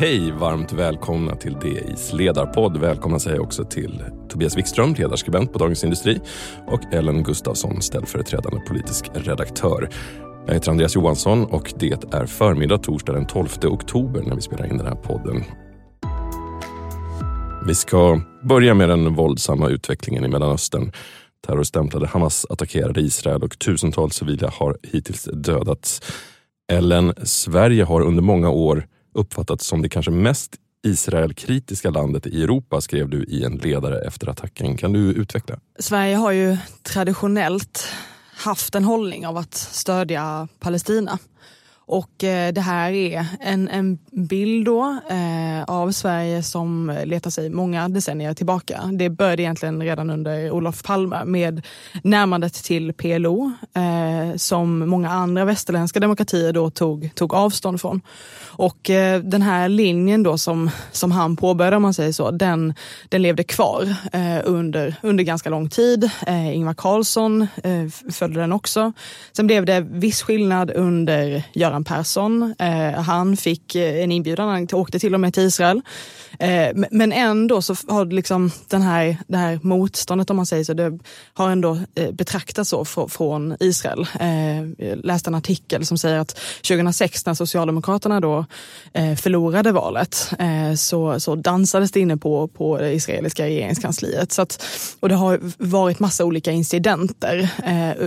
Hej, 0.00 0.32
varmt 0.32 0.72
välkomna 0.72 1.36
till 1.36 1.56
DIs 1.60 2.12
ledarpodd. 2.12 2.76
Välkomna 2.76 3.18
säger 3.18 3.36
jag 3.36 3.44
också 3.44 3.64
till 3.64 4.04
Tobias 4.28 4.56
Wikström, 4.56 4.94
ledarskribent 4.94 5.52
på 5.52 5.58
Dagens 5.58 5.84
Industri 5.84 6.20
och 6.66 6.80
Ellen 6.92 7.22
Gustafsson, 7.22 7.82
ställföreträdande 7.82 8.60
politisk 8.68 9.04
redaktör. 9.14 9.88
Jag 10.46 10.54
heter 10.54 10.70
Andreas 10.70 10.94
Johansson 10.94 11.44
och 11.44 11.74
det 11.78 12.14
är 12.14 12.26
förmiddag 12.26 12.78
torsdag 12.78 13.12
den 13.12 13.26
12 13.26 13.48
oktober 13.64 14.22
när 14.22 14.34
vi 14.34 14.40
spelar 14.40 14.66
in 14.66 14.78
den 14.78 14.86
här 14.86 14.94
podden. 14.94 15.44
Vi 17.66 17.74
ska 17.74 18.20
börja 18.42 18.74
med 18.74 18.88
den 18.88 19.14
våldsamma 19.14 19.68
utvecklingen 19.68 20.24
i 20.24 20.28
Mellanöstern. 20.28 20.92
Terrorstämplade 21.46 22.06
Hamas 22.06 22.46
attackerade 22.50 23.00
Israel 23.00 23.42
och 23.42 23.58
tusentals 23.58 24.14
civila 24.14 24.50
har 24.52 24.76
hittills 24.82 25.28
dödats. 25.32 26.02
Ellen, 26.72 27.12
Sverige 27.22 27.84
har 27.84 28.00
under 28.00 28.22
många 28.22 28.50
år 28.50 28.86
uppfattats 29.18 29.66
som 29.66 29.82
det 29.82 29.88
kanske 29.88 30.10
mest 30.10 30.56
Israelkritiska 30.82 31.90
landet 31.90 32.26
i 32.26 32.42
Europa 32.42 32.80
skrev 32.80 33.08
du 33.08 33.24
i 33.24 33.44
en 33.44 33.56
ledare 33.56 34.00
efter 34.00 34.28
attacken. 34.28 34.76
Kan 34.76 34.92
du 34.92 34.98
utveckla? 34.98 35.58
Sverige 35.78 36.16
har 36.16 36.32
ju 36.32 36.56
traditionellt 36.82 37.88
haft 38.36 38.74
en 38.74 38.84
hållning 38.84 39.26
av 39.26 39.36
att 39.36 39.54
stödja 39.54 40.48
Palestina. 40.60 41.18
Och 41.88 42.24
eh, 42.24 42.52
det 42.52 42.60
här 42.60 42.92
är 42.92 43.26
en, 43.40 43.68
en 43.68 43.98
bild 44.10 44.66
då, 44.66 44.98
eh, 45.10 45.64
av 45.64 45.92
Sverige 45.92 46.42
som 46.42 46.98
letar 47.04 47.30
sig 47.30 47.50
många 47.50 47.88
decennier 47.88 48.34
tillbaka. 48.34 48.90
Det 48.92 49.10
började 49.10 49.42
egentligen 49.42 49.82
redan 49.82 50.10
under 50.10 50.50
Olof 50.50 50.82
Palme 50.82 51.24
med 51.24 51.66
närmandet 52.02 52.54
till 52.54 52.92
PLO 52.92 53.52
eh, 53.74 54.36
som 54.36 54.78
många 54.78 55.10
andra 55.10 55.44
västerländska 55.44 56.00
demokratier 56.00 56.52
då 56.52 56.70
tog, 56.70 57.10
tog 57.14 57.34
avstånd 57.34 57.80
från. 57.80 58.00
Och 58.58 58.90
eh, 58.90 59.20
den 59.20 59.42
här 59.42 59.68
linjen 59.68 60.22
då 60.22 60.38
som, 60.38 60.70
som 60.92 61.12
han 61.12 61.36
påbörjade, 61.36 61.76
om 61.76 61.82
man 61.82 61.94
säger 61.94 62.12
så, 62.12 62.30
den, 62.30 62.74
den 63.08 63.22
levde 63.22 63.44
kvar 63.44 63.94
eh, 64.12 64.38
under, 64.44 64.94
under 65.02 65.24
ganska 65.24 65.50
lång 65.50 65.68
tid. 65.68 66.10
Eh, 66.26 66.56
Ingvar 66.56 66.74
Carlsson 66.74 67.42
eh, 67.42 68.12
följde 68.12 68.40
den 68.40 68.52
också. 68.52 68.92
Sen 69.32 69.46
blev 69.46 69.64
det 69.64 69.80
viss 69.80 70.22
skillnad 70.22 70.70
under 70.70 71.42
Göran 71.52 71.77
Göran 71.78 71.84
Persson. 71.84 72.54
Eh, 72.58 73.00
han 73.02 73.36
fick 73.36 73.74
eh, 73.74 74.04
en 74.04 74.12
inbjudan, 74.12 74.48
han 74.48 74.68
åkte 74.72 74.98
till 74.98 75.14
och 75.14 75.20
med 75.20 75.34
till 75.34 75.42
Israel. 75.42 75.82
Eh, 76.38 76.68
men 76.90 77.12
ändå 77.12 77.62
så 77.62 77.74
har 77.88 78.06
liksom 78.06 78.50
den 78.68 78.82
här, 78.82 79.16
det 79.26 79.36
här 79.36 79.60
motståndet, 79.62 80.30
om 80.30 80.36
man 80.36 80.46
säger 80.46 80.64
så, 80.64 80.74
det 80.74 80.98
har 81.34 81.50
ändå 81.50 81.78
eh, 81.94 82.10
betraktats 82.10 82.70
så 82.70 82.84
från 83.08 83.56
Israel. 83.60 84.06
Eh, 84.20 84.88
jag 84.88 85.04
läste 85.04 85.30
en 85.30 85.34
artikel 85.34 85.86
som 85.86 85.98
säger 85.98 86.18
att 86.18 86.38
2006 86.68 87.26
när 87.26 87.34
Socialdemokraterna 87.34 88.20
då 88.20 88.46
eh, 88.92 89.14
förlorade 89.14 89.72
valet 89.72 90.32
eh, 90.38 90.74
så, 90.74 91.20
så 91.20 91.34
dansades 91.34 91.92
det 91.92 92.00
inne 92.00 92.16
på, 92.16 92.48
på 92.48 92.78
det 92.78 92.92
israeliska 92.92 93.44
regeringskansliet. 93.44 94.32
Så 94.32 94.42
att, 94.42 94.64
och 95.00 95.08
det 95.08 95.14
har 95.14 95.40
varit 95.58 96.00
massa 96.00 96.24
olika 96.24 96.52
incidenter 96.52 97.48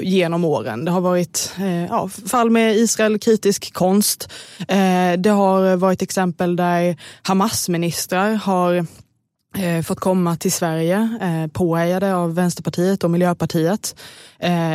genom 0.01 0.45
åren. 0.45 0.85
Det 0.85 0.91
har 0.91 1.01
varit 1.01 1.51
ja, 1.89 2.09
fall 2.09 2.49
med 2.49 2.75
Israel 2.75 3.19
kritisk 3.19 3.60
politisk 3.61 3.73
konst. 3.73 4.29
Eh, 4.67 5.19
det 5.19 5.29
har 5.29 5.77
varit 5.77 6.01
exempel 6.01 6.55
där 6.55 6.95
Hamas-ministrar 7.23 8.35
har 8.35 8.85
eh, 9.57 9.83
fått 9.83 9.99
komma 9.99 10.37
till 10.37 10.51
Sverige 10.51 11.17
eh, 11.21 11.47
påhejade 11.51 12.15
av 12.15 12.35
Vänsterpartiet 12.35 13.03
och 13.03 13.11
Miljöpartiet. 13.11 13.95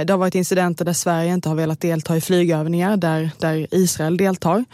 Det 0.06 0.10
har 0.10 0.18
varit 0.18 0.34
incidenter 0.34 0.84
där 0.84 0.94
Sverige 0.94 1.34
inte 1.34 1.48
har 1.48 1.56
velat 1.56 1.80
delta 1.80 2.16
i 2.16 2.20
flygövningar 2.20 2.96
där, 2.96 3.30
där 3.40 3.66
Israel 3.70 4.16
deltar. 4.16 4.64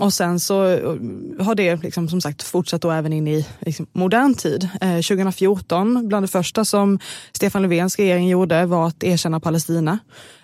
Och 0.00 0.12
sen 0.12 0.40
så 0.40 0.54
har 1.40 1.54
det 1.54 1.82
liksom, 1.82 2.08
som 2.08 2.20
sagt 2.20 2.42
fortsatt 2.42 2.82
då 2.82 2.90
även 2.90 3.12
in 3.12 3.28
i 3.28 3.46
liksom, 3.60 3.86
modern 3.92 4.34
tid. 4.34 4.68
2014, 4.80 6.08
bland 6.08 6.24
det 6.24 6.28
första 6.28 6.64
som 6.64 6.98
Stefan 7.32 7.62
Löfvens 7.62 7.96
regering 7.96 8.28
gjorde 8.28 8.66
var 8.66 8.86
att 8.86 9.04
erkänna 9.04 9.40
Palestina. 9.40 9.98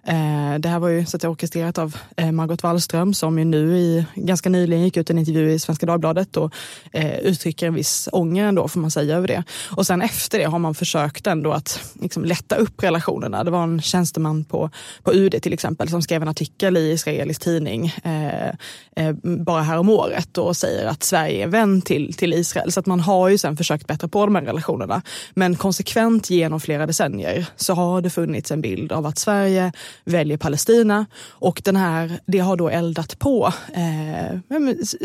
Eh, 0.08 0.58
det 0.58 0.69
här 0.69 0.78
var 0.78 0.88
ju 0.88 1.06
så 1.06 1.16
att 1.16 1.20
säga, 1.20 1.30
orkestrerat 1.30 1.78
av 1.78 1.96
eh, 2.16 2.32
Margot 2.32 2.62
Wallström 2.62 3.14
som 3.14 3.38
ju 3.38 3.44
nu 3.44 3.78
i, 3.78 4.06
ganska 4.14 4.48
nyligen 4.48 4.84
gick 4.84 4.96
ut 4.96 5.10
en 5.10 5.19
intervju 5.19 5.50
i 5.50 5.58
Svenska 5.58 5.86
Dagbladet 5.86 6.36
och 6.36 6.54
eh, 6.92 7.19
uttrycker 7.19 7.66
en 7.66 7.74
viss 7.74 8.08
ånger 8.12 8.44
ändå 8.44 8.68
får 8.68 8.80
man 8.80 8.91
säga 8.91 9.16
över 9.16 9.28
det. 9.28 9.44
Och 9.70 9.86
sen 9.86 10.02
efter 10.02 10.38
det 10.38 10.44
har 10.44 10.58
man 10.58 10.74
försökt 10.74 11.26
ändå 11.26 11.52
att 11.52 11.94
liksom, 12.00 12.24
lätta 12.24 12.56
upp 12.56 12.82
relationerna. 12.82 13.44
Det 13.44 13.50
var 13.50 13.62
en 13.62 13.80
tjänsteman 13.80 14.44
på, 14.44 14.70
på 15.02 15.12
UD 15.12 15.42
till 15.42 15.52
exempel 15.52 15.88
som 15.88 16.02
skrev 16.02 16.22
en 16.22 16.28
artikel 16.28 16.76
i 16.76 16.92
israelisk 16.92 17.42
tidning 17.42 17.86
eh, 18.04 18.48
eh, 18.97 19.14
bara 19.22 19.62
här 19.62 19.78
om 19.78 19.88
året 19.88 20.38
och 20.38 20.56
säger 20.56 20.86
att 20.86 21.02
Sverige 21.02 21.42
är 21.42 21.48
vän 21.48 21.82
till, 21.82 22.14
till 22.14 22.34
Israel. 22.34 22.72
Så 22.72 22.80
att 22.80 22.86
man 22.86 23.00
har 23.00 23.28
ju 23.28 23.38
sen 23.38 23.56
försökt 23.56 23.86
bättra 23.86 24.08
på 24.08 24.26
de 24.26 24.34
här 24.34 24.42
relationerna. 24.42 25.02
Men 25.34 25.56
konsekvent 25.56 26.30
genom 26.30 26.60
flera 26.60 26.86
decennier 26.86 27.47
så 27.56 27.74
har 27.74 28.00
det 28.00 28.10
funnits 28.10 28.50
en 28.50 28.60
bild 28.60 28.92
av 28.92 29.06
att 29.06 29.18
Sverige 29.18 29.72
väljer 30.04 30.36
Palestina. 30.36 31.06
Och 31.28 31.62
den 31.64 31.76
här, 31.76 32.20
det 32.26 32.38
har 32.38 32.56
då 32.56 32.69
eldat 32.69 33.19
på 33.19 33.53
eh, 33.75 34.38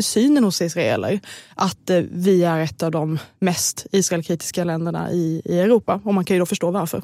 synen 0.00 0.44
hos 0.44 0.62
israeler 0.62 1.20
att 1.54 1.90
eh, 1.90 2.02
vi 2.12 2.44
är 2.44 2.60
ett 2.60 2.82
av 2.82 2.90
de 2.90 3.18
mest 3.38 3.86
Israelkritiska 3.92 4.64
länderna 4.64 5.12
i, 5.12 5.42
i 5.44 5.60
Europa. 5.60 6.00
Och 6.04 6.14
man 6.14 6.24
kan 6.24 6.36
ju 6.36 6.40
då 6.40 6.46
förstå 6.46 6.70
varför. 6.70 7.02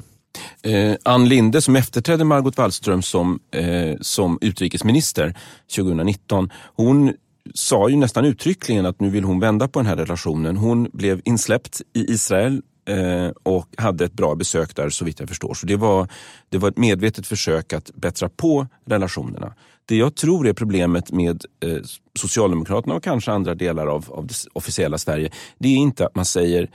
Eh, 0.63 0.95
Ann 1.03 1.29
Linde 1.29 1.61
som 1.61 1.75
efterträdde 1.75 2.23
Margot 2.23 2.57
Wallström 2.57 3.01
som, 3.01 3.39
eh, 3.51 3.97
som 4.01 4.37
utrikesminister 4.41 5.37
2019, 5.75 6.49
hon 6.75 7.13
sa 7.53 7.89
ju 7.89 7.95
nästan 7.95 8.25
uttryckligen 8.25 8.85
att 8.85 8.99
nu 8.99 9.09
vill 9.09 9.23
hon 9.23 9.39
vända 9.39 9.67
på 9.67 9.79
den 9.79 9.85
här 9.85 9.95
relationen. 9.95 10.57
Hon 10.57 10.89
blev 10.93 11.21
insläppt 11.25 11.81
i 11.93 12.11
Israel 12.11 12.61
Eh, 12.85 13.29
och 13.43 13.67
hade 13.77 14.05
ett 14.05 14.13
bra 14.13 14.35
besök 14.35 14.75
där 14.75 14.89
så 14.89 15.05
vitt 15.05 15.19
jag 15.19 15.29
förstår. 15.29 15.53
Så 15.53 15.65
det 15.65 15.75
var, 15.75 16.07
det 16.49 16.57
var 16.57 16.69
ett 16.69 16.77
medvetet 16.77 17.27
försök 17.27 17.73
att 17.73 17.91
bättra 17.95 18.29
på 18.29 18.67
relationerna. 18.85 19.53
Det 19.85 19.95
jag 19.95 20.15
tror 20.15 20.47
är 20.47 20.53
problemet 20.53 21.11
med 21.11 21.45
eh, 21.65 21.77
Socialdemokraterna 22.19 22.95
och 22.95 23.03
kanske 23.03 23.31
andra 23.31 23.55
delar 23.55 23.87
av, 23.87 24.05
av 24.11 24.27
det 24.27 24.33
officiella 24.53 24.97
Sverige, 24.97 25.31
det 25.57 25.67
är 25.67 25.75
inte 25.75 26.05
att 26.05 26.15
man 26.15 26.25
säger 26.25 26.69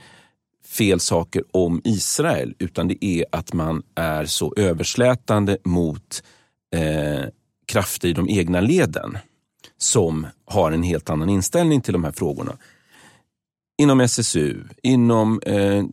fel 0.67 0.99
saker 0.99 1.43
om 1.51 1.81
Israel, 1.83 2.55
utan 2.59 2.87
det 2.87 3.05
är 3.05 3.25
att 3.31 3.53
man 3.53 3.83
är 3.95 4.25
så 4.25 4.53
överslätande 4.57 5.57
mot 5.63 6.23
eh, 6.75 7.25
krafter 7.65 8.07
i 8.07 8.13
de 8.13 8.29
egna 8.29 8.61
leden 8.61 9.17
som 9.77 10.27
har 10.45 10.71
en 10.71 10.83
helt 10.83 11.09
annan 11.09 11.29
inställning 11.29 11.81
till 11.81 11.93
de 11.93 12.03
här 12.03 12.11
frågorna 12.11 12.57
inom 13.77 13.99
SSU, 13.99 14.63
inom 14.83 15.41
eh, 15.45 15.83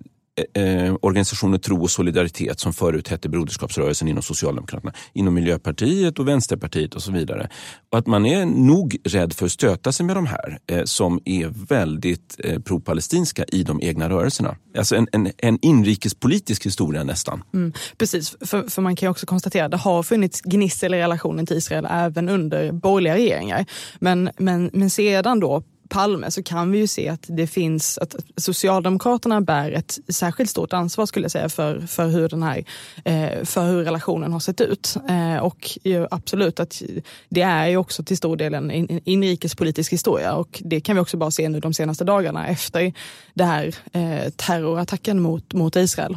Eh, 0.55 0.97
organisationen 1.01 1.61
Tro 1.61 1.83
och 1.83 1.91
solidaritet 1.91 2.61
som 2.61 2.73
förut 2.73 3.09
hette 3.09 3.29
Broderskapsrörelsen 3.29 4.09
inom 4.09 4.23
Socialdemokraterna, 4.23 4.93
inom 5.13 5.35
Miljöpartiet 5.35 6.19
och 6.19 6.29
Vänsterpartiet 6.29 6.95
och 6.95 7.03
så 7.03 7.13
vidare. 7.13 7.49
Och 7.91 7.99
att 7.99 8.07
man 8.07 8.27
är 8.27 8.47
nog 8.47 8.97
rädd 9.05 9.33
för 9.33 9.47
att 9.47 9.53
stöta 9.53 9.93
sig 9.93 10.07
med 10.07 10.17
de 10.17 10.27
här 10.27 10.59
eh, 10.67 10.85
som 10.85 11.21
är 11.25 11.67
väldigt 11.69 12.37
eh, 12.39 12.59
pro-palestinska 12.59 13.45
i 13.45 13.63
de 13.63 13.81
egna 13.83 14.09
rörelserna. 14.09 14.57
Alltså 14.79 14.97
en, 14.97 15.09
en, 15.13 15.33
en 15.39 15.59
inrikespolitisk 15.63 16.67
historia 16.67 17.05
nästan. 17.05 17.43
Mm, 17.55 17.73
precis, 17.99 18.37
för, 18.41 18.71
för 18.71 18.83
man 18.83 18.97
kan 18.97 19.07
ju 19.07 19.11
också 19.11 19.27
konstatera 19.27 19.65
att 19.65 19.71
det 19.71 19.77
har 19.77 20.03
funnits 20.03 20.41
gnissel 20.41 20.95
i 20.95 20.99
relationen 20.99 21.47
till 21.47 21.57
Israel 21.57 21.87
även 21.91 22.29
under 22.29 22.73
borgerliga 22.73 23.15
regeringar. 23.15 23.67
Men, 23.99 24.31
men, 24.37 24.71
men 24.73 24.91
sedan 24.91 25.41
då 25.41 25.63
Palme 25.95 26.31
så 26.31 26.43
kan 26.43 26.71
vi 26.71 26.79
ju 26.79 26.87
se 26.87 27.09
att 27.09 27.27
det 27.29 27.47
finns, 27.47 27.99
att 27.99 28.15
Socialdemokraterna 28.37 29.41
bär 29.41 29.73
ett 29.73 29.99
särskilt 30.09 30.51
stort 30.51 30.73
ansvar 30.73 31.07
skulle 31.07 31.25
jag 31.25 31.31
säga 31.31 31.49
för, 31.49 31.81
för, 31.81 32.07
hur, 32.07 32.29
den 32.29 32.43
här, 32.43 32.65
eh, 33.05 33.45
för 33.45 33.67
hur 33.67 33.85
relationen 33.85 34.33
har 34.33 34.41
sett 34.41 34.61
ut. 34.61 34.97
Eh, 35.09 35.37
och 35.37 35.79
absolut 36.11 36.61
att 36.61 36.83
det 37.29 37.41
är 37.41 37.67
ju 37.67 37.77
också 37.77 38.05
till 38.05 38.17
stor 38.17 38.37
del 38.37 38.55
en 38.55 38.71
inrikespolitisk 39.05 39.93
historia 39.93 40.35
och 40.35 40.63
det 40.65 40.81
kan 40.81 40.97
vi 40.97 41.03
också 41.03 41.17
bara 41.17 41.31
se 41.31 41.49
nu 41.49 41.61
de 41.61 41.75
senaste 41.75 42.05
dagarna 42.05 42.49
efter 42.49 42.93
det 43.35 43.45
här 43.45 43.75
eh, 43.93 44.31
terrorattacken 44.37 45.21
mot, 45.21 45.55
mot 45.55 45.77
Israel. 45.77 46.17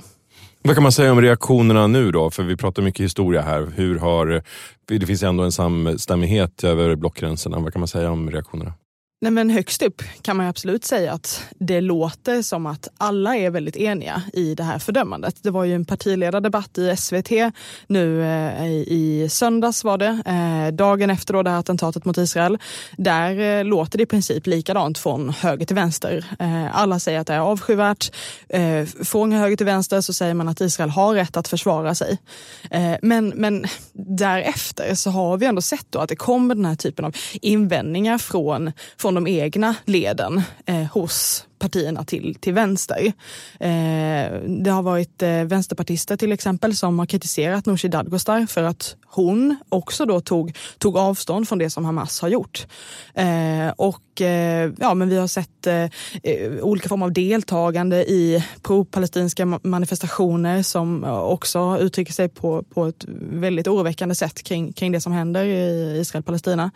Vad 0.62 0.75
kan 0.75 0.83
man 0.83 0.91
säga 0.91 1.12
om 1.12 1.21
reaktionerna 1.21 1.88
nu 1.88 2.12
då? 2.12 2.31
För 2.31 2.44
vi 2.44 2.57
pratar 2.57 2.83
mycket 2.83 3.03
historia 3.03 3.41
här. 3.41 3.71
Hur 3.75 4.00
har, 4.00 4.44
det 4.85 5.06
finns 5.06 5.23
ändå 5.23 5.44
en 5.44 5.51
samstämmighet 5.51 6.63
över 6.63 6.95
blockgränserna. 6.95 7.59
Vad 7.59 7.73
kan 7.73 7.80
man 7.80 7.88
säga 7.88 8.12
om 8.12 8.31
reaktionerna? 8.31 8.73
Nej, 9.19 9.31
men 9.31 9.50
högst 9.50 9.81
upp 9.81 10.02
kan 10.22 10.38
man 10.38 10.48
absolut 10.48 10.86
säga 10.86 11.14
att 11.14 11.44
det 11.60 11.81
låter 11.81 12.42
som 12.42 12.66
att 12.66 12.88
alla 12.98 13.38
är 13.38 13.50
väldigt 13.50 13.75
eniga 13.75 14.22
i 14.34 14.56
det 14.56 14.64
här 14.64 14.80
fördömandet. 14.80 15.36
Det 15.44 15.52
var 15.52 15.64
ju 15.64 15.75
en 15.75 15.86
partiledardebatt 15.86 16.78
i 16.78 16.96
SVT 16.98 17.31
nu 17.88 18.24
eh, 18.24 18.68
i 18.72 19.28
söndags 19.30 19.84
var 19.84 19.98
det, 19.98 20.22
eh, 20.25 20.75
dagen 20.75 21.10
efter 21.10 21.34
då 21.34 21.44
det 21.44 21.50
här 21.50 21.60
attentatet 21.60 22.06
mot 22.06 22.18
Israel. 22.18 22.58
Där 22.98 23.40
eh, 23.40 23.66
låter 23.66 23.98
det 23.98 24.04
i 24.04 24.06
princip 24.06 24.48
likadant 24.48 24.98
från 24.98 25.30
höger 25.30 25.66
till 25.66 25.75
vänster. 25.75 26.25
Eh, 26.40 26.78
alla 26.78 27.00
säger 27.00 27.19
att 27.19 27.28
det 27.28 27.34
är 27.34 27.40
avskyvärt. 27.40 28.12
Eh, 28.50 28.86
från 28.86 29.31
höger 29.31 29.58
till 29.58 29.66
vänster 29.66 30.02
så 30.02 30.14
säger 30.14 30.34
man 30.34 30.48
att 30.48 30.62
Israel 30.62 30.90
har 30.90 31.14
rätt 31.14 31.38
att 31.38 31.48
försvara 31.48 31.96
sig. 31.96 32.18
Eh, 32.72 32.96
men, 33.02 33.30
men 33.30 33.66
därefter 33.94 34.96
så 34.96 35.10
har 35.10 35.38
vi 35.38 35.46
ändå 35.46 35.62
sett 35.62 35.88
då 35.90 36.00
att 36.00 36.10
det 36.10 36.16
kommer 36.16 36.56
den 36.56 36.66
här 36.66 36.75
typen 36.75 37.06
av 37.06 37.16
invändningar 37.42 38.18
från 38.18 38.72
från 39.07 39.15
de 39.15 39.27
egna 39.27 39.75
leden 39.86 40.42
eh, 40.65 40.83
hos 40.83 41.46
partierna 41.59 42.04
till, 42.04 42.36
till 42.36 42.54
vänster. 42.54 43.06
Eh, 43.59 44.42
det 44.48 44.69
har 44.69 44.81
varit 44.81 45.24
eh, 45.24 45.44
vänsterpartister 45.44 46.18
till 46.18 46.31
exempel 46.31 46.75
som 46.75 47.00
har 47.00 47.06
kritiserat 47.06 47.65
Nooshi 47.65 47.88
Dadgostar 47.88 48.45
för 48.45 48.63
att 48.63 48.95
hon 49.06 49.57
också 49.69 50.06
då 50.06 50.21
tog, 50.21 50.57
tog 50.77 50.98
avstånd 50.98 51.48
från 51.48 51.59
det 51.59 51.69
som 51.69 51.86
Hamas 51.86 52.21
har 52.21 52.30
gjort. 52.30 52.68
Eh, 53.13 53.69
och 53.77 54.21
eh, 54.21 54.71
ja, 54.80 54.94
men 54.94 55.09
vi 55.09 55.18
har 55.18 55.27
sett 55.27 55.68
eh, 55.68 55.83
eh 56.24 56.51
olika 56.62 56.89
former 56.89 57.06
av 57.06 57.13
deltagande 57.13 58.04
i 58.04 58.45
pro-palestinska 58.62 59.45
manifestationer 59.63 60.63
som 60.63 61.04
eh, 61.04 61.19
också 61.19 61.77
uttrycker 61.80 62.13
sig 62.13 62.30
på, 62.30 62.63
på 62.63 62.86
ett 62.86 63.06
väldigt 63.31 63.68
oroväckande 63.68 64.15
sätt 64.15 64.44
kring, 64.44 64.74
kring 64.74 64.92
det 64.92 65.01
som 65.01 65.13
händer 65.13 65.45
i 65.45 65.98
Israel-Palestina. 66.00 66.71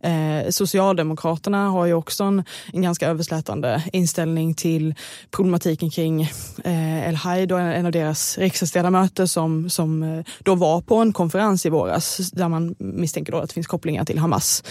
Eh, 0.00 0.50
Socialdemokraterna 0.50 1.68
har 1.68 1.86
ju 1.86 1.94
också 1.94 2.24
en, 2.24 2.44
en 2.72 2.82
ganska 2.82 3.08
överslätande 3.08 3.82
inställning 3.92 4.25
till 4.56 4.94
problematiken 5.30 5.90
kring 5.90 6.22
eh, 6.64 7.08
El 7.08 7.14
Haid 7.14 7.52
och 7.52 7.60
en 7.60 7.86
av 7.86 7.92
deras 7.92 8.38
riksdagsledamöter 8.38 9.26
som, 9.26 9.70
som 9.70 10.02
eh, 10.02 10.24
då 10.38 10.54
var 10.54 10.80
på 10.80 10.96
en 10.96 11.12
konferens 11.12 11.66
i 11.66 11.68
våras 11.68 12.16
där 12.32 12.48
man 12.48 12.74
misstänker 12.78 13.32
då 13.32 13.38
att 13.38 13.48
det 13.48 13.54
finns 13.54 13.66
kopplingar 13.66 14.04
till 14.04 14.18
Hamas. 14.18 14.64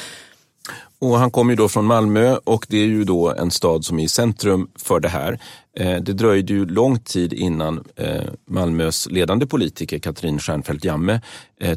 Och 0.99 1.17
han 1.17 1.31
kommer 1.31 1.53
ju 1.53 1.55
då 1.55 1.69
från 1.69 1.85
Malmö 1.85 2.35
och 2.43 2.65
det 2.69 2.77
är 2.77 2.85
ju 2.85 3.03
då 3.03 3.33
en 3.33 3.51
stad 3.51 3.85
som 3.85 3.99
är 3.99 4.03
i 4.03 4.07
centrum 4.07 4.67
för 4.75 4.99
det 4.99 5.09
här. 5.09 5.39
Eh, 5.77 5.95
det 6.01 6.13
dröjde 6.13 6.53
ju 6.53 6.65
lång 6.65 6.99
tid 6.99 7.33
innan 7.33 7.83
eh, 7.95 8.23
Malmös 8.49 9.07
ledande 9.11 9.45
politiker 9.45 9.99
Katrin 9.99 10.39
Stjernfeldt 10.39 10.85
Jamme 10.85 11.21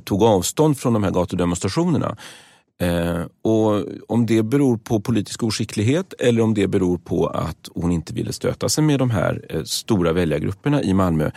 tog 0.05 0.23
avstånd 0.23 0.79
från 0.79 0.93
de 0.93 1.05
här 1.05 1.11
gatudemonstrationerna. 1.11 2.17
Eh, 2.81 3.25
och 3.43 3.85
om 4.09 4.27
det 4.27 4.43
beror 4.43 4.77
på 4.77 5.01
politisk 5.01 5.43
oskicklighet 5.43 6.15
eller 6.19 6.43
om 6.43 6.55
det 6.55 6.67
beror 6.67 6.99
på 6.99 7.27
att 7.27 7.69
hon 7.75 7.93
inte 7.93 8.15
ville 8.15 8.33
stöta 8.33 8.69
sig 8.69 8.85
med 8.85 8.99
de 8.99 9.11
här 9.11 9.47
eh, 9.49 9.63
stora 9.63 10.13
väljargrupperna 10.13 10.83
i 10.83 10.95
Malmö, 10.95 11.31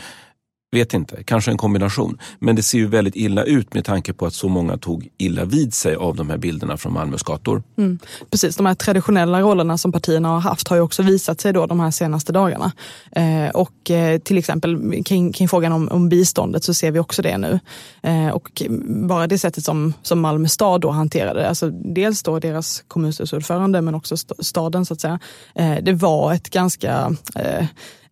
Vet 0.76 0.94
inte, 0.94 1.24
kanske 1.24 1.52
en 1.52 1.58
kombination. 1.58 2.18
Men 2.40 2.56
det 2.56 2.64
ser 2.64 2.78
ju 2.78 2.88
väldigt 2.88 3.16
illa 3.16 3.44
ut 3.44 3.74
med 3.74 3.86
tanke 3.86 4.14
på 4.14 4.26
att 4.26 4.34
så 4.34 4.50
många 4.50 4.78
tog 4.78 5.10
illa 5.18 5.46
vid 5.46 5.74
sig 5.74 5.96
av 5.96 6.16
de 6.16 6.30
här 6.30 6.38
bilderna 6.38 6.78
från 6.78 6.94
Malmös 6.94 7.24
gator. 7.24 7.64
Mm. 7.78 8.00
Precis, 8.30 8.56
de 8.56 8.66
här 8.66 8.76
traditionella 8.76 9.42
rollerna 9.42 9.78
som 9.78 9.92
partierna 9.92 10.30
har 10.30 10.40
haft 10.40 10.68
har 10.68 10.76
ju 10.76 10.82
också 10.82 11.04
visat 11.04 11.42
sig 11.42 11.54
då 11.54 11.66
de 11.66 11.80
här 11.80 11.92
senaste 11.92 12.34
dagarna. 12.34 12.72
Eh, 13.12 13.50
och 13.54 13.92
eh, 13.92 14.20
till 14.20 14.38
exempel 14.38 15.04
kring, 15.04 15.34
kring 15.34 15.50
frågan 15.50 15.72
om, 15.72 15.88
om, 15.88 16.10
biståndet 16.10 16.64
så 16.64 16.74
ser 16.74 16.92
vi 16.92 17.00
också 17.00 17.22
det 17.22 17.38
nu. 17.38 17.60
Eh, 18.04 18.28
och 18.28 18.64
bara 19.08 19.28
det 19.28 19.38
sättet 19.38 19.64
som, 19.64 19.94
som 20.02 20.20
Malmö 20.20 20.48
stad 20.48 20.82
då 20.82 20.90
hanterade 20.90 21.50
alltså 21.50 21.70
dels 21.70 22.24
då 22.24 22.40
deras 22.40 22.84
kommunstyrelseordförande 22.88 23.82
men 23.82 23.96
också 23.96 24.18
staden 24.40 24.86
så 24.86 24.94
att 24.94 25.02
säga. 25.02 25.20
Eh, 25.56 25.76
det 25.82 25.94
var 25.94 26.34
ett 26.34 26.50
ganska 26.50 27.16
eh, 27.36 27.66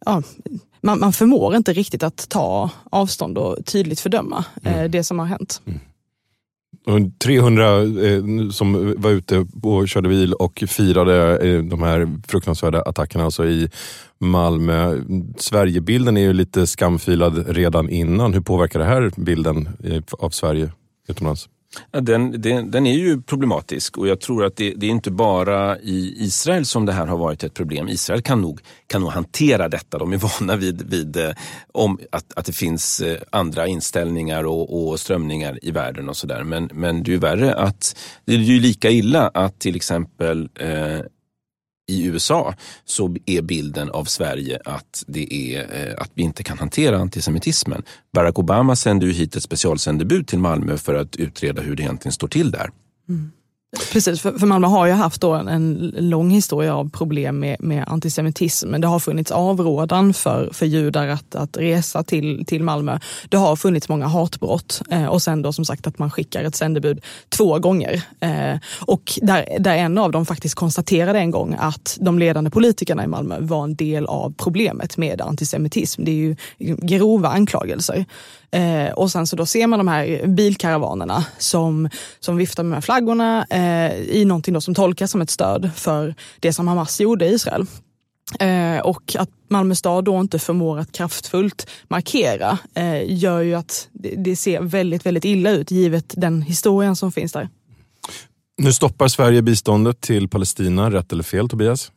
ja, 0.06 0.22
man, 0.82 1.00
man 1.00 1.14
förmår 1.14 1.56
inte 1.56 1.74
riktigt 1.74 2.04
att 2.04 2.30
ta 2.30 2.70
avstånd 2.92 3.38
och 3.38 3.66
tydligt 3.66 4.00
fördöma 4.00 4.46
eh, 4.64 4.78
mm. 4.78 4.92
det 4.92 5.04
som 5.04 5.20
har 5.20 5.26
hänt. 5.26 5.62
Mm. 5.66 5.80
300 7.24 7.82
eh, 7.82 8.50
som 8.52 8.94
var 8.98 9.12
ute 9.12 9.48
och 9.64 9.88
körde 9.88 10.10
bil 10.10 10.34
och 10.34 10.64
firade 10.68 11.38
eh, 11.50 11.64
de 11.64 11.84
här 11.84 12.20
fruktansvärda 12.28 12.82
attackerna 12.82 13.26
alltså 13.26 13.46
i 13.46 13.70
Malmö. 14.20 15.02
Sverigebilden 15.38 16.18
är 16.18 16.22
ju 16.22 16.34
lite 16.34 16.68
skamfilad 16.68 17.48
redan 17.48 17.90
innan. 17.90 18.34
Hur 18.34 18.42
påverkar 18.42 18.80
det 18.80 18.86
här 18.86 19.12
bilden 19.16 19.70
eh, 19.84 20.02
av 20.20 20.30
Sverige 20.30 20.72
utomlands? 21.08 21.50
Den, 21.92 22.42
den, 22.42 22.72
den, 22.72 22.88
är 22.88 22.94
ju 22.94 23.22
problematisk 23.22 23.98
och 23.98 24.08
jag 24.08 24.20
tror 24.20 24.46
att 24.46 24.56
det, 24.56 24.74
det, 24.74 24.86
är 24.86 24.90
inte 24.90 25.12
bara 25.12 25.80
i 25.80 26.16
Israel 26.18 26.66
som 26.66 26.86
det 26.86 26.94
här 26.94 27.06
har 27.06 27.18
varit 27.18 27.44
ett 27.44 27.54
problem. 27.54 27.90
Israel 27.90 28.22
kan 28.22 28.42
nog, 28.42 28.62
kan 28.88 29.02
nog 29.02 29.12
hantera 29.12 29.70
detta. 29.70 29.98
De 29.98 30.14
är 30.14 30.18
vana 30.40 30.56
vid, 30.56 30.90
vid 30.90 31.18
eh, 31.18 31.32
om, 31.72 32.00
att, 32.12 32.34
att 32.38 32.46
det 32.46 32.54
finns 32.54 33.02
eh, 33.02 33.18
andra 33.30 33.68
inställningar 33.68 34.44
och, 34.44 34.90
och 34.90 35.00
strömningar 35.00 35.60
i 35.62 35.72
världen 35.72 36.10
och 36.10 36.18
sådär. 36.18 36.44
Men, 36.44 36.70
men 36.74 37.04
det 37.04 37.12
är 37.12 37.14
ju 37.14 37.20
värre 37.20 37.54
att, 37.54 37.98
det 38.26 38.34
är 38.34 38.38
ju 38.38 38.60
lika 38.60 38.90
illa 38.90 39.28
att 39.28 39.60
till 39.60 39.76
exempel 39.76 40.50
eh, 40.56 41.00
i 41.90 42.06
USA 42.06 42.54
så 42.86 43.16
är 43.26 43.42
bilden 43.42 43.90
av 43.90 44.06
Sverige 44.06 44.60
att, 44.66 45.04
det 45.08 45.34
är, 45.34 45.60
eh, 45.60 46.02
att 46.02 46.12
vi 46.14 46.24
inte 46.24 46.44
kan 46.44 46.58
hantera 46.58 46.98
antisemitismen. 46.98 47.84
Barack 48.14 48.40
Obama 48.40 48.76
sände 48.76 49.06
ju 49.06 49.12
hit 49.12 49.36
ett 49.36 49.44
specialsändebud 49.44 50.28
till 50.28 50.40
Malmö 50.40 50.78
för 50.78 50.96
att 50.96 51.16
utreda 51.16 51.62
hur 51.62 51.76
det 51.76 51.84
egentligen 51.84 52.14
står 52.14 52.28
till 52.28 52.52
där. 52.52 52.70
Mm. 53.10 53.32
Precis, 53.78 54.22
för, 54.22 54.32
för 54.32 54.48
Malmö 54.48 54.68
har 54.68 54.86
ju 54.86 54.92
haft 54.92 55.22
då 55.22 55.34
en, 55.34 55.48
en 55.48 55.94
lång 55.98 56.30
historia 56.30 56.76
av 56.76 56.90
problem 56.90 57.40
med, 57.40 57.58
med 57.60 57.84
antisemitism. 57.88 58.72
Det 58.82 58.88
har 58.88 59.00
funnits 59.00 59.32
avrådan 59.32 60.14
för, 60.14 60.50
för 60.54 60.66
judar 60.66 61.08
att, 61.08 61.36
att 61.36 61.58
resa 61.58 62.04
till, 62.04 62.46
till 62.46 62.64
Malmö. 62.64 63.00
Det 63.30 63.38
har 63.38 63.56
funnits 63.56 63.90
många 63.90 64.08
hatbrott 64.08 64.82
eh, 64.90 65.06
och 65.06 65.22
sen 65.22 65.42
då 65.42 65.54
som 65.54 65.66
sagt 65.66 65.88
att 65.88 66.00
man 66.00 66.12
skickar 66.12 66.44
ett 66.44 66.56
sändebud 66.56 67.02
två 67.30 67.60
gånger. 67.60 68.04
Eh, 68.20 68.58
och 68.82 69.20
där, 69.22 69.46
där 69.60 69.76
en 69.76 69.98
av 69.98 70.12
dem 70.12 70.26
faktiskt 70.26 70.56
konstaterade 70.56 71.20
en 71.20 71.32
gång 71.32 71.56
att 71.60 71.98
de 72.02 72.20
ledande 72.20 72.50
politikerna 72.50 73.04
i 73.04 73.08
Malmö 73.08 73.38
var 73.40 73.64
en 73.64 73.76
del 73.76 74.06
av 74.06 74.34
problemet 74.38 74.98
med 74.98 75.22
antisemitism. 75.22 76.04
Det 76.04 76.12
är 76.12 76.16
ju 76.16 76.36
grova 76.78 77.30
anklagelser. 77.30 78.06
Eh, 78.52 78.94
och 78.94 79.12
sen 79.12 79.28
så 79.28 79.36
då 79.36 79.46
ser 79.46 79.68
man 79.68 79.80
de 79.80 79.88
här 79.88 80.28
bilkaravanerna 80.28 81.26
som, 81.38 81.90
som 82.20 82.38
viftar 82.38 82.64
med 82.64 82.84
flaggorna 82.84 83.46
eh, 83.60 83.94
i 83.94 84.26
någonting 84.26 84.54
då 84.54 84.62
som 84.62 84.76
tolkas 84.76 85.12
som 85.12 85.22
ett 85.22 85.30
stöd 85.30 85.72
för 85.76 86.16
det 86.40 86.54
som 86.54 86.68
Hamas 86.68 87.02
gjorde 87.02 87.26
i 87.26 87.34
Israel. 87.34 87.66
Eh, 88.40 88.80
och 88.80 89.16
att 89.16 89.30
Malmö 89.50 89.76
stad 89.76 90.06
då 90.06 90.20
inte 90.20 90.40
förmår 90.40 90.80
att 90.80 90.92
kraftfullt 90.92 91.68
markera 91.88 92.58
eh, 92.76 93.14
gör 93.14 93.42
ju 93.42 93.54
att 93.54 93.88
det, 93.92 94.16
det, 94.18 94.36
ser 94.36 94.62
väldigt, 94.62 95.06
väldigt 95.06 95.26
illa 95.26 95.52
ut 95.52 95.72
givet 95.72 96.14
den 96.18 96.42
historien 96.42 96.96
som 96.96 97.12
finns 97.12 97.32
där. 97.32 97.50
Nu 98.62 98.74
stoppar 98.74 99.08
Sverige 99.08 99.42
biståndet 99.42 100.02
till 100.02 100.30
Palestina, 100.30 100.92
rätt 100.92 101.12
eller 101.12 101.24
fel 101.24 101.50
Tobias? 101.50 101.92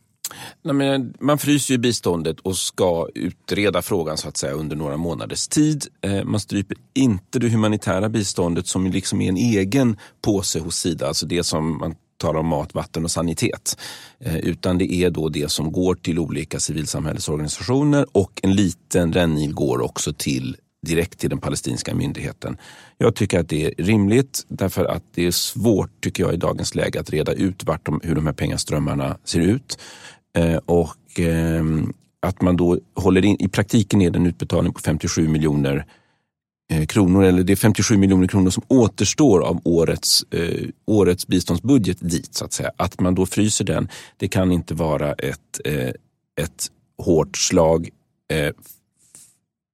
Nej, 0.62 0.74
men 0.74 1.14
man 1.20 1.38
fryser 1.38 1.74
ju 1.74 1.78
biståndet 1.78 2.40
och 2.40 2.56
ska 2.56 3.08
utreda 3.14 3.82
frågan 3.82 4.16
så 4.16 4.28
att 4.28 4.36
säga 4.36 4.52
under 4.52 4.76
några 4.76 4.96
månaders 4.96 5.48
tid. 5.48 5.86
Eh, 6.00 6.24
man 6.24 6.40
stryper 6.40 6.76
inte 6.94 7.38
det 7.38 7.48
humanitära 7.48 8.08
biståndet 8.08 8.66
som 8.66 8.86
liksom 8.86 9.20
är 9.20 9.28
en 9.28 9.36
egen 9.36 9.96
påse 10.22 10.60
hos 10.60 10.76
Sida, 10.76 11.06
alltså 11.06 11.26
det 11.26 11.44
som 11.44 11.78
man 11.78 11.94
talar 12.16 12.40
om 12.40 12.46
mat, 12.46 12.74
vatten 12.74 13.04
och 13.04 13.10
sanitet. 13.10 13.78
Eh, 14.20 14.36
utan 14.36 14.78
det 14.78 14.92
är 14.92 15.10
då 15.10 15.28
det 15.28 15.50
som 15.50 15.72
går 15.72 15.94
till 15.94 16.18
olika 16.18 16.60
civilsamhällesorganisationer 16.60 18.06
och 18.12 18.40
en 18.42 18.54
liten 18.54 19.12
rännil 19.12 19.54
går 19.54 19.80
också 19.80 20.12
till 20.12 20.56
direkt 20.86 21.18
till 21.18 21.30
den 21.30 21.38
palestinska 21.38 21.94
myndigheten. 21.94 22.56
Jag 22.98 23.14
tycker 23.14 23.40
att 23.40 23.48
det 23.48 23.64
är 23.64 23.84
rimligt 23.84 24.44
därför 24.48 24.84
att 24.84 25.02
det 25.14 25.26
är 25.26 25.30
svårt 25.30 25.90
tycker 26.00 26.22
jag 26.22 26.34
i 26.34 26.36
dagens 26.36 26.74
läge 26.74 27.00
att 27.00 27.10
reda 27.10 27.32
ut 27.32 27.64
vart 27.64 27.86
de, 27.86 28.00
hur 28.02 28.14
de 28.14 28.26
här 28.26 28.32
pengaströmmarna 28.32 29.16
ser 29.24 29.40
ut. 29.40 29.78
Eh, 30.38 30.56
och 30.56 31.20
ehm, 31.20 31.92
att 32.26 32.40
man 32.40 32.56
då 32.56 32.78
håller 32.94 33.24
in, 33.24 33.36
i 33.40 33.48
praktiken 33.48 34.02
är 34.02 34.10
det 34.10 34.18
en 34.18 34.26
utbetalning 34.26 34.72
på 34.72 34.80
57 34.80 35.28
miljoner 35.28 35.86
eh, 36.72 36.86
kronor, 36.86 37.24
eller 37.24 37.42
det 37.42 37.52
är 37.52 37.56
57 37.56 37.96
miljoner 37.96 38.26
kronor 38.26 38.50
som 38.50 38.62
återstår 38.68 39.40
av 39.40 39.60
årets, 39.64 40.24
eh, 40.30 40.68
årets 40.86 41.26
biståndsbudget 41.26 41.98
dit. 42.00 42.34
så 42.34 42.44
Att 42.44 42.52
säga. 42.52 42.70
Att 42.76 43.00
man 43.00 43.14
då 43.14 43.26
fryser 43.26 43.64
den, 43.64 43.88
det 44.16 44.28
kan 44.28 44.52
inte 44.52 44.74
vara 44.74 45.12
ett, 45.12 45.60
eh, 45.64 45.88
ett 46.40 46.70
hårt 46.98 47.36
slag 47.36 47.88
eh, 48.32 48.52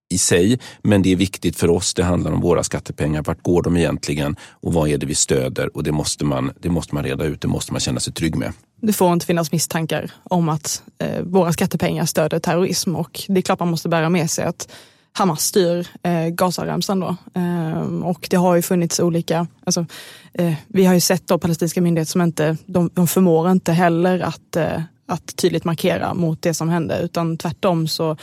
i 0.08 0.18
sig, 0.18 0.58
men 0.82 1.02
det 1.02 1.12
är 1.12 1.16
viktigt 1.16 1.56
för 1.56 1.70
oss. 1.70 1.94
Det 1.94 2.04
handlar 2.04 2.32
om 2.32 2.40
våra 2.40 2.62
skattepengar. 2.64 3.22
Vart 3.22 3.42
går 3.42 3.62
de 3.62 3.76
egentligen 3.76 4.36
och 4.50 4.72
vad 4.72 4.88
är 4.88 4.98
det 4.98 5.06
vi 5.06 5.14
stöder? 5.14 5.76
Och 5.76 5.82
det 5.82 5.92
måste 5.92 6.24
man, 6.24 6.52
det 6.60 6.68
måste 6.68 6.94
man 6.94 7.04
reda 7.04 7.24
ut. 7.24 7.40
Det 7.40 7.48
måste 7.48 7.72
man 7.72 7.80
känna 7.80 8.00
sig 8.00 8.12
trygg 8.12 8.36
med. 8.36 8.52
Det 8.80 8.92
får 8.92 9.12
inte 9.12 9.26
finnas 9.26 9.52
misstankar 9.52 10.10
om 10.22 10.48
att 10.48 10.82
eh, 10.98 11.22
våra 11.22 11.52
skattepengar 11.52 12.04
stöder 12.04 12.38
terrorism 12.38 12.96
och 12.96 13.20
det 13.28 13.40
är 13.40 13.42
klart 13.42 13.58
man 13.58 13.70
måste 13.70 13.88
bära 13.88 14.08
med 14.08 14.30
sig 14.30 14.44
att 14.44 14.68
Hamas 15.12 15.44
styr 15.44 15.88
eh, 16.02 16.28
Gazaremsan 16.28 17.00
då. 17.00 17.16
Eh, 17.34 17.82
och 18.04 18.26
det 18.30 18.36
har 18.36 18.56
ju 18.56 18.62
funnits 18.62 19.00
olika, 19.00 19.46
alltså, 19.64 19.86
eh, 20.34 20.54
vi 20.68 20.84
har 20.84 20.94
ju 20.94 21.00
sett 21.00 21.26
då 21.26 21.38
palestinska 21.38 21.80
myndigheter 21.80 22.10
som 22.10 22.22
inte, 22.22 22.56
de, 22.66 22.90
de 22.94 23.06
förmår 23.06 23.50
inte 23.50 23.72
heller 23.72 24.20
att 24.20 24.56
eh, 24.56 24.82
att 25.08 25.36
tydligt 25.36 25.64
markera 25.64 26.14
mot 26.14 26.42
det 26.42 26.54
som 26.54 26.68
hände 26.68 27.00
utan 27.02 27.36
tvärtom 27.36 27.88
så 27.88 28.16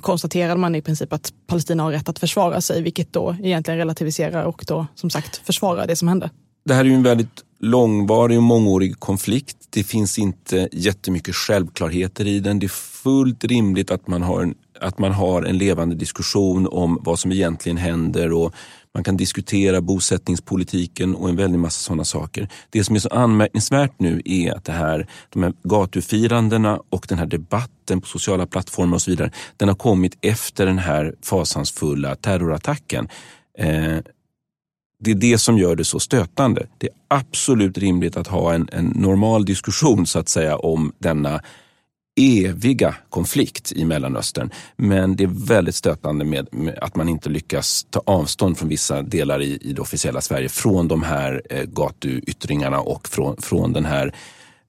konstaterade 0.00 0.60
man 0.60 0.74
i 0.74 0.82
princip 0.82 1.12
att 1.12 1.32
Palestina 1.46 1.82
har 1.82 1.92
rätt 1.92 2.08
att 2.08 2.18
försvara 2.18 2.60
sig 2.60 2.82
vilket 2.82 3.12
då 3.12 3.36
egentligen 3.42 3.78
relativiserar 3.78 4.44
och 4.44 4.64
då 4.66 4.86
som 4.94 5.10
sagt 5.10 5.36
försvarar 5.36 5.86
det 5.86 5.96
som 5.96 6.08
hände. 6.08 6.30
Det 6.64 6.74
här 6.74 6.80
är 6.80 6.88
ju 6.88 6.94
en 6.94 7.02
väldigt 7.02 7.44
långvarig 7.60 8.36
och 8.36 8.42
mångårig 8.42 9.00
konflikt. 9.00 9.56
Det 9.70 9.84
finns 9.84 10.18
inte 10.18 10.68
jättemycket 10.72 11.34
självklarheter 11.34 12.26
i 12.26 12.40
den. 12.40 12.58
Det 12.58 12.66
är 12.66 12.68
fullt 13.02 13.44
rimligt 13.44 13.90
att 13.90 14.06
man 14.06 14.22
har 14.22 14.42
en 14.42 14.54
att 14.82 14.98
man 14.98 15.12
har 15.12 15.42
en 15.42 15.58
levande 15.58 15.94
diskussion 15.94 16.68
om 16.70 16.98
vad 17.00 17.18
som 17.18 17.32
egentligen 17.32 17.76
händer 17.76 18.32
och 18.32 18.54
man 18.94 19.04
kan 19.04 19.16
diskutera 19.16 19.80
bosättningspolitiken 19.80 21.14
och 21.14 21.28
en 21.28 21.36
väldig 21.36 21.58
massa 21.58 21.80
sådana 21.80 22.04
saker. 22.04 22.48
Det 22.70 22.84
som 22.84 22.96
är 22.96 23.00
så 23.00 23.08
anmärkningsvärt 23.08 23.92
nu 23.96 24.22
är 24.24 24.52
att 24.52 24.64
det 24.64 24.72
här, 24.72 25.06
de 25.28 25.42
här 25.42 25.52
gatufirandena 25.62 26.80
och 26.90 27.06
den 27.08 27.18
här 27.18 27.26
debatten 27.26 28.00
på 28.00 28.06
sociala 28.06 28.46
plattformar 28.46 28.94
och 28.94 29.02
så 29.02 29.10
vidare, 29.10 29.30
den 29.56 29.68
har 29.68 29.76
kommit 29.76 30.18
efter 30.20 30.66
den 30.66 30.78
här 30.78 31.14
fasansfulla 31.22 32.16
terrorattacken. 32.16 33.08
Eh, 33.58 33.98
det 35.04 35.10
är 35.10 35.14
det 35.14 35.38
som 35.38 35.58
gör 35.58 35.76
det 35.76 35.84
så 35.84 36.00
stötande. 36.00 36.66
Det 36.78 36.86
är 36.86 36.94
absolut 37.08 37.78
rimligt 37.78 38.16
att 38.16 38.26
ha 38.26 38.54
en, 38.54 38.68
en 38.72 38.86
normal 38.86 39.44
diskussion 39.44 40.06
så 40.06 40.18
att 40.18 40.28
säga 40.28 40.56
om 40.56 40.92
denna 40.98 41.40
eviga 42.16 42.94
konflikt 43.10 43.72
i 43.72 43.84
Mellanöstern. 43.84 44.50
Men 44.76 45.16
det 45.16 45.24
är 45.24 45.46
väldigt 45.46 45.74
stötande 45.74 46.24
med, 46.24 46.48
med, 46.52 46.78
att 46.78 46.96
man 46.96 47.08
inte 47.08 47.30
lyckas 47.30 47.86
ta 47.90 48.02
avstånd 48.06 48.58
från 48.58 48.68
vissa 48.68 49.02
delar 49.02 49.42
i, 49.42 49.58
i 49.60 49.72
det 49.72 49.80
officiella 49.80 50.20
Sverige 50.20 50.48
från 50.48 50.88
de 50.88 51.02
här 51.02 51.42
eh, 51.50 51.64
gatuyttringarna 51.64 52.80
och 52.80 53.08
från, 53.08 53.36
från 53.36 53.72
den 53.72 53.84
här 53.84 54.14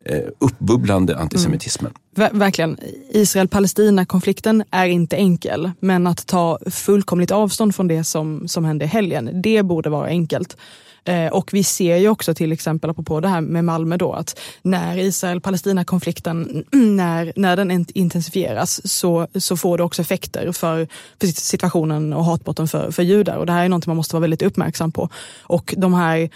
eh, 0.06 0.24
uppbubblande 0.40 1.18
antisemitismen. 1.18 1.92
Mm 1.92 2.03
verkligen. 2.16 2.78
Israel-Palestina-konflikten 3.10 4.64
är 4.72 4.86
inte 4.86 5.16
enkel, 5.16 5.72
men 5.80 6.08
att 6.08 6.28
ta 6.28 6.60
fullkomligt 6.72 7.32
avstånd 7.32 7.76
från 7.76 7.88
det 7.88 8.04
som, 8.04 8.48
som 8.48 8.66
hände 8.66 8.86
i 8.86 8.88
helgen, 8.88 9.42
det 9.42 9.64
borde 9.64 9.90
vara 9.90 10.08
enkelt. 10.08 10.58
Eh, 11.06 11.28
och 11.28 11.50
vi 11.54 11.64
ser 11.64 11.98
ju 11.98 12.10
också 12.10 12.34
till 12.34 12.52
exempel, 12.52 12.90
apropå 12.90 13.20
det 13.20 13.28
här 13.28 13.42
med 13.42 13.66
Malmö 13.66 13.98
då, 13.98 14.14
att 14.14 14.40
när 14.62 14.98
Israel-Palestina-konflikten, 14.98 16.64
när, 16.72 17.34
när 17.36 17.56
den 17.56 17.86
intensifieras 17.94 18.92
så, 18.92 19.28
så 19.36 19.58
får 19.58 19.78
det 19.78 19.84
också 19.84 20.02
effekter 20.02 20.52
för, 20.52 20.88
för 21.20 21.28
situationen 21.28 22.14
och 22.14 22.26
hatbrotten 22.26 22.68
för, 22.68 22.92
för 22.92 23.04
judar. 23.04 23.38
Och 23.38 23.46
det 23.46 23.52
här 23.52 23.66
är 23.66 23.70
något 23.70 23.88
man 23.88 23.98
måste 23.98 24.16
vara 24.16 24.22
väldigt 24.22 24.42
uppmärksam 24.42 24.92
på. 24.92 25.10
Och 25.42 25.74
de 25.78 25.94
här 25.94 26.30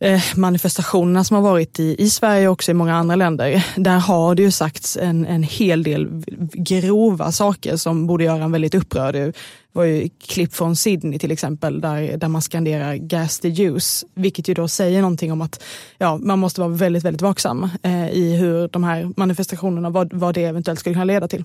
eh, 0.00 0.22
manifestationerna 0.36 1.24
som 1.24 1.34
har 1.34 1.42
varit 1.42 1.80
i, 1.80 1.96
i 1.98 2.10
Sverige 2.10 2.48
och 2.48 2.52
också 2.52 2.70
i 2.70 2.74
många 2.74 2.96
andra 2.96 3.16
länder, 3.16 3.66
där 3.76 3.98
har 3.98 4.34
det 4.34 4.42
ju 4.42 4.50
sagts 4.50 4.96
en, 5.12 5.26
en 5.26 5.42
hel 5.42 5.82
del 5.82 6.08
grova 6.52 7.32
saker 7.32 7.76
som 7.76 8.06
borde 8.06 8.24
göra 8.24 8.44
en 8.44 8.52
väldigt 8.52 8.74
upprörd 8.74 9.14
Det 9.14 9.32
var 9.72 9.84
ju 9.84 10.08
klipp 10.26 10.54
från 10.54 10.76
Sydney 10.76 11.18
till 11.18 11.30
exempel 11.30 11.80
där, 11.80 12.16
där 12.16 12.28
man 12.28 12.42
skanderar 12.42 12.94
gas 12.94 13.40
the 13.40 13.48
juice, 13.48 14.04
vilket 14.14 14.48
ju 14.48 14.54
då 14.54 14.68
säger 14.68 15.00
någonting 15.00 15.32
om 15.32 15.40
att 15.40 15.62
ja, 15.98 16.18
man 16.18 16.38
måste 16.38 16.60
vara 16.60 16.70
väldigt, 16.70 17.04
väldigt 17.04 17.22
vaksam 17.22 17.68
eh, 17.82 18.10
i 18.10 18.36
hur 18.36 18.68
de 18.68 18.84
här 18.84 19.12
manifestationerna, 19.16 19.90
vad, 19.90 20.12
vad 20.12 20.34
det 20.34 20.44
eventuellt 20.44 20.80
skulle 20.80 20.94
kunna 20.94 21.04
leda 21.04 21.28
till. 21.28 21.44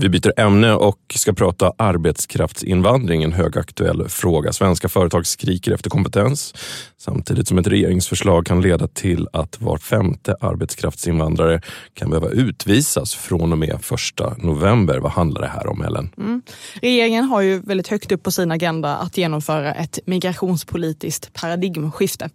Vi 0.00 0.08
byter 0.08 0.40
ämne 0.40 0.72
och 0.74 0.98
ska 1.14 1.32
prata 1.32 1.72
arbetskraftsinvandring, 1.78 3.22
en 3.22 3.32
högaktuell 3.32 4.08
fråga. 4.08 4.52
Svenska 4.52 4.88
företag 4.88 5.26
skriker 5.26 5.72
efter 5.72 5.90
kompetens 5.90 6.54
samtidigt 6.98 7.48
som 7.48 7.58
ett 7.58 7.66
regeringsförslag 7.66 8.46
kan 8.46 8.60
leda 8.60 8.88
till 8.88 9.28
att 9.32 9.60
var 9.60 9.78
femte 9.78 10.36
arbetskraftsinvandrare 10.40 11.60
kan 11.94 12.10
behöva 12.10 12.28
utvisas 12.28 13.14
från 13.14 13.52
och 13.52 13.58
med 13.58 13.78
första 13.82 14.34
november. 14.38 14.98
Vad 14.98 15.12
handlar 15.12 15.40
det 15.40 15.48
här 15.48 15.66
om, 15.66 15.82
Ellen? 15.82 16.10
Mm. 16.18 16.42
Regeringen 16.82 17.24
har 17.24 17.40
ju 17.40 17.60
väldigt 17.60 17.88
högt 17.88 18.12
upp 18.12 18.22
på 18.22 18.30
sin 18.30 18.52
agenda 18.52 18.96
att 18.96 19.16
genomföra 19.16 19.74
ett 19.74 19.98
migrationspolitiskt 20.04 21.32
paradigmskifte. 21.32 22.30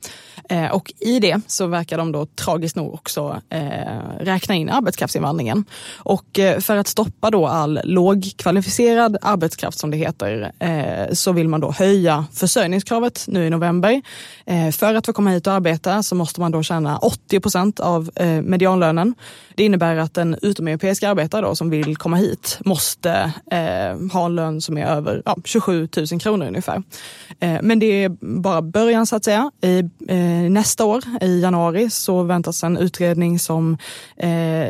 Eh, 0.49 0.71
och 0.71 0.93
i 0.99 1.19
det 1.19 1.41
så 1.47 1.67
verkar 1.67 1.97
de 1.97 2.11
då 2.11 2.25
tragiskt 2.25 2.75
nog 2.75 2.93
också 2.93 3.41
eh, 3.49 3.59
räkna 4.19 4.55
in 4.55 4.69
arbetskraftsinvandringen. 4.69 5.65
Och 5.97 6.39
eh, 6.39 6.59
för 6.59 6.77
att 6.77 6.87
stoppa 6.87 7.31
då 7.31 7.52
all 7.53 7.79
lågkvalificerad 7.83 9.17
arbetskraft 9.21 9.79
som 9.79 9.91
det 9.91 9.97
heter, 9.97 10.51
eh, 10.59 11.13
så 11.13 11.31
vill 11.31 11.47
man 11.47 11.61
då 11.61 11.71
höja 11.71 12.25
försörjningskravet 12.33 13.25
nu 13.27 13.47
i 13.47 13.49
november. 13.49 14.01
Eh, 14.45 14.71
för 14.71 14.95
att 14.95 15.05
få 15.05 15.13
komma 15.13 15.29
hit 15.29 15.47
och 15.47 15.53
arbeta 15.53 16.03
så 16.03 16.15
måste 16.15 16.39
man 16.39 16.51
då 16.51 16.63
tjäna 16.63 16.97
80 16.97 17.39
procent 17.39 17.79
av 17.79 18.09
eh, 18.15 18.41
medianlönen. 18.41 19.15
Det 19.55 19.63
innebär 19.63 19.95
att 19.95 20.17
en 20.17 20.37
utomeuropeisk 20.41 21.03
arbetare 21.03 21.41
då, 21.41 21.55
som 21.55 21.69
vill 21.69 21.97
komma 21.97 22.17
hit 22.17 22.59
måste 22.65 23.33
eh, 23.51 24.11
ha 24.13 24.25
en 24.25 24.35
lön 24.35 24.61
som 24.61 24.77
är 24.77 24.85
över 24.85 25.21
ja, 25.25 25.37
27 25.43 25.89
000 26.11 26.19
kronor 26.19 26.47
ungefär. 26.47 26.83
Eh, 27.39 27.59
men 27.61 27.79
det 27.79 28.03
är 28.03 28.09
bara 28.41 28.61
början 28.61 29.05
så 29.05 29.15
att 29.15 29.23
säga. 29.23 29.51
I, 29.61 29.79
eh, 30.07 30.51
nästa 30.51 30.85
år, 30.85 31.03
i 31.21 31.39
januari, 31.41 31.89
så 31.89 32.23
väntas 32.23 32.63
en 32.63 32.77
utredning 32.77 33.39
som 33.39 33.77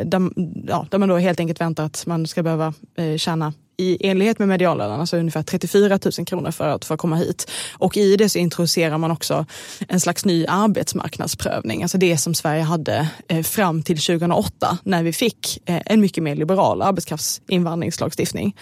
där, 0.05 0.29
ja, 0.67 0.87
där 0.89 0.97
man 0.97 1.09
då 1.09 1.17
helt 1.17 1.39
enkelt 1.39 1.61
väntar 1.61 1.85
att 1.85 2.05
man 2.05 2.27
ska 2.27 2.43
behöva 2.43 2.72
eh, 2.97 3.17
tjäna 3.17 3.53
i 3.77 4.07
enlighet 4.07 4.39
med 4.39 4.47
medianlönen, 4.47 4.99
alltså 4.99 5.17
ungefär 5.17 5.43
34 5.43 5.99
000 6.17 6.25
kronor 6.25 6.51
för 6.51 6.67
att 6.67 6.85
få 6.85 6.97
komma 6.97 7.15
hit. 7.15 7.51
Och 7.73 7.97
i 7.97 8.15
det 8.15 8.29
så 8.29 8.39
introducerar 8.39 8.97
man 8.97 9.11
också 9.11 9.45
en 9.87 9.99
slags 9.99 10.25
ny 10.25 10.45
arbetsmarknadsprövning, 10.47 11.83
alltså 11.83 11.97
det 11.97 12.17
som 12.17 12.33
Sverige 12.33 12.61
hade 12.61 13.09
eh, 13.27 13.43
fram 13.43 13.83
till 13.83 13.97
2008 13.97 14.77
när 14.83 15.03
vi 15.03 15.13
fick 15.13 15.61
eh, 15.65 15.81
en 15.85 16.01
mycket 16.01 16.23
mer 16.23 16.35
liberal 16.35 16.81
arbetskraftsinvandringslagstiftning. 16.81 18.55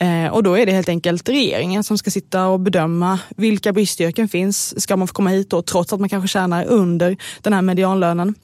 Eh, 0.00 0.26
och 0.26 0.42
då 0.42 0.58
är 0.58 0.66
det 0.66 0.72
helt 0.72 0.88
enkelt 0.88 1.28
regeringen 1.28 1.84
som 1.84 1.98
ska 1.98 2.10
sitta 2.10 2.46
och 2.46 2.60
bedöma 2.60 3.18
vilka 3.36 3.72
bristyrken 3.72 4.28
finns. 4.28 4.82
Ska 4.82 4.96
man 4.96 5.08
få 5.08 5.14
komma 5.14 5.30
hit 5.30 5.50
då 5.50 5.62
trots 5.62 5.92
att 5.92 6.00
man 6.00 6.08
kanske 6.08 6.28
tjänar 6.28 6.64
under 6.64 7.16
den 7.42 7.52
här 7.52 7.62
medianlönen? 7.62 8.34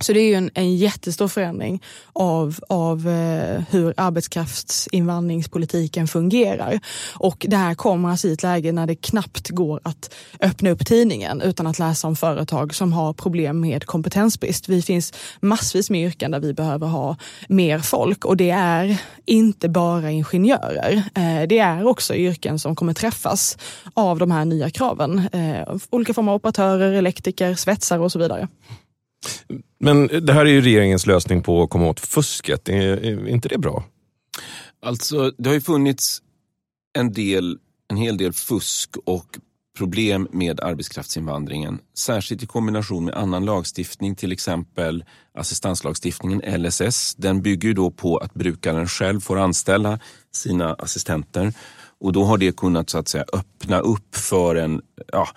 Så 0.00 0.12
det 0.12 0.20
är 0.20 0.28
ju 0.28 0.34
en, 0.34 0.50
en 0.54 0.76
jättestor 0.76 1.28
förändring 1.28 1.82
av, 2.12 2.58
av 2.68 3.08
eh, 3.08 3.62
hur 3.70 3.94
arbetskraftsinvandringspolitiken 3.96 6.08
fungerar. 6.08 6.80
Och 7.14 7.46
det 7.48 7.56
här 7.56 7.74
kommer 7.74 8.08
alltså 8.08 8.28
i 8.28 8.32
ett 8.32 8.42
läge 8.42 8.72
när 8.72 8.86
det 8.86 8.94
knappt 8.94 9.50
går 9.50 9.80
att 9.82 10.14
öppna 10.40 10.70
upp 10.70 10.86
tidningen 10.86 11.40
utan 11.40 11.66
att 11.66 11.78
läsa 11.78 12.08
om 12.08 12.16
företag 12.16 12.74
som 12.74 12.92
har 12.92 13.12
problem 13.12 13.60
med 13.60 13.86
kompetensbrist. 13.86 14.68
Vi 14.68 14.82
finns 14.82 15.12
massvis 15.40 15.90
med 15.90 16.06
yrken 16.06 16.30
där 16.30 16.40
vi 16.40 16.54
behöver 16.54 16.86
ha 16.86 17.16
mer 17.48 17.78
folk 17.78 18.24
och 18.24 18.36
det 18.36 18.50
är 18.50 19.02
inte 19.26 19.68
bara 19.68 20.10
ingenjörer. 20.10 21.02
Eh, 21.14 21.42
det 21.48 21.58
är 21.58 21.86
också 21.86 22.14
yrken 22.14 22.58
som 22.58 22.76
kommer 22.76 22.94
träffas 22.94 23.58
av 23.94 24.18
de 24.18 24.30
här 24.30 24.44
nya 24.44 24.70
kraven. 24.70 25.28
Eh, 25.32 25.76
olika 25.90 26.14
former 26.14 26.32
av 26.32 26.36
operatörer, 26.36 26.92
elektriker, 26.92 27.54
svetsare 27.54 28.00
och 28.00 28.12
så 28.12 28.18
vidare. 28.18 28.48
Men 29.78 30.06
det 30.06 30.32
här 30.32 30.46
är 30.46 30.50
ju 30.50 30.60
regeringens 30.60 31.06
lösning 31.06 31.42
på 31.42 31.62
att 31.62 31.70
komma 31.70 31.86
åt 31.86 32.00
fusket. 32.00 32.68
Är, 32.68 33.04
är 33.04 33.28
inte 33.28 33.48
det 33.48 33.58
bra? 33.58 33.84
Alltså, 34.82 35.32
det 35.38 35.48
har 35.48 35.54
ju 35.54 35.60
funnits 35.60 36.22
en, 36.98 37.12
del, 37.12 37.58
en 37.90 37.96
hel 37.96 38.16
del 38.16 38.32
fusk 38.32 38.90
och 39.04 39.38
problem 39.78 40.28
med 40.32 40.60
arbetskraftsinvandringen. 40.60 41.78
Särskilt 41.94 42.42
i 42.42 42.46
kombination 42.46 43.04
med 43.04 43.14
annan 43.14 43.44
lagstiftning, 43.44 44.14
till 44.14 44.32
exempel 44.32 45.04
assistanslagstiftningen 45.34 46.62
LSS. 46.62 47.14
Den 47.14 47.42
bygger 47.42 47.68
ju 47.68 47.74
då 47.74 47.90
på 47.90 48.16
att 48.16 48.34
brukaren 48.34 48.88
själv 48.88 49.20
får 49.20 49.38
anställa 49.38 49.98
sina 50.32 50.74
assistenter. 50.74 51.52
Och 52.00 52.12
då 52.12 52.24
har 52.24 52.38
det 52.38 52.56
kunnat 52.56 52.90
så 52.90 52.98
att 52.98 53.08
säga 53.08 53.24
öppna 53.32 53.80
upp 53.80 54.16
för 54.16 54.56
en, 54.56 54.82
ja, 55.12 55.28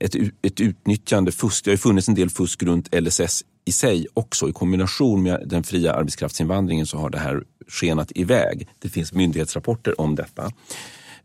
ett, 0.00 0.14
ett 0.42 0.60
utnyttjande 0.60 1.32
fusk. 1.32 1.64
Det 1.64 1.70
har 1.70 1.72
ju 1.72 1.78
funnits 1.78 2.08
en 2.08 2.14
del 2.14 2.30
fusk 2.30 2.62
runt 2.62 2.94
LSS 2.94 3.44
i 3.64 3.72
sig 3.72 4.06
också. 4.14 4.48
I 4.48 4.52
kombination 4.52 5.22
med 5.22 5.42
den 5.46 5.62
fria 5.62 5.92
arbetskraftsinvandringen 5.92 6.86
så 6.86 6.98
har 6.98 7.10
det 7.10 7.18
här 7.18 7.42
skenat 7.68 8.12
iväg. 8.14 8.68
Det 8.78 8.88
finns 8.88 9.12
myndighetsrapporter 9.12 10.00
om 10.00 10.14
detta. 10.14 10.52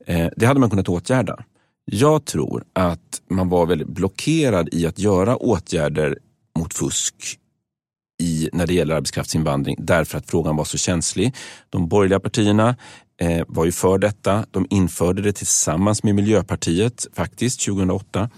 Eh, 0.06 0.28
det 0.38 0.46
hade 0.46 0.60
man 0.60 0.70
kunnat 0.70 0.90
åtgärda. 0.90 1.44
Jag 1.86 2.26
tror 2.26 2.64
att 2.74 3.22
man 3.30 3.50
var 3.50 3.66
väldigt 3.66 3.88
blockerad 3.88 4.70
i 4.72 4.88
att 4.88 5.00
göra 5.00 5.36
åtgärder 5.36 6.18
mot 6.60 6.74
fusk 6.74 7.40
i, 8.22 8.50
när 8.54 8.68
det 8.68 8.74
gäller 8.74 8.96
arbetskraftsinvandring 8.96 9.76
därför 9.80 10.18
att 10.18 10.30
frågan 10.30 10.56
var 10.56 10.66
så 10.66 10.78
känslig. 10.78 11.36
De 11.70 11.88
borgerliga 11.88 12.20
partierna 12.20 12.76
Eh, 13.22 13.44
var 13.48 13.66
ju 13.66 13.72
för 13.72 13.98
detta. 13.98 14.46
De 14.52 14.68
införde 14.70 15.22
det 15.22 15.34
tillsammans 15.34 16.04
med 16.04 16.16
Miljöpartiet 16.16 17.08
faktiskt 17.14 17.66
2008. 17.66 18.30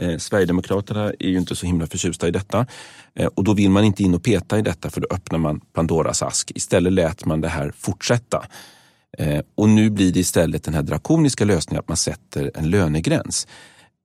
Eh, 0.00 0.18
Sverigedemokraterna 0.18 1.12
är 1.18 1.28
ju 1.28 1.38
inte 1.38 1.56
så 1.56 1.66
himla 1.66 1.86
förtjusta 1.86 2.28
i 2.28 2.30
detta 2.30 2.66
eh, 3.14 3.26
och 3.26 3.44
då 3.44 3.54
vill 3.54 3.70
man 3.70 3.84
inte 3.84 4.02
in 4.02 4.14
och 4.14 4.22
peta 4.22 4.58
i 4.58 4.62
detta 4.62 4.90
för 4.90 5.00
då 5.00 5.08
öppnar 5.10 5.38
man 5.38 5.60
Pandoras 5.60 6.22
ask. 6.22 6.52
Istället 6.54 6.92
lät 6.92 7.24
man 7.24 7.40
det 7.40 7.48
här 7.48 7.72
fortsätta. 7.76 8.46
Eh, 9.18 9.40
och 9.54 9.68
nu 9.68 9.90
blir 9.90 10.12
det 10.12 10.20
istället 10.20 10.64
den 10.64 10.74
här 10.74 10.82
drakoniska 10.82 11.44
lösningen 11.44 11.80
att 11.80 11.88
man 11.88 11.96
sätter 11.96 12.50
en 12.54 12.70
lönegräns. 12.70 13.46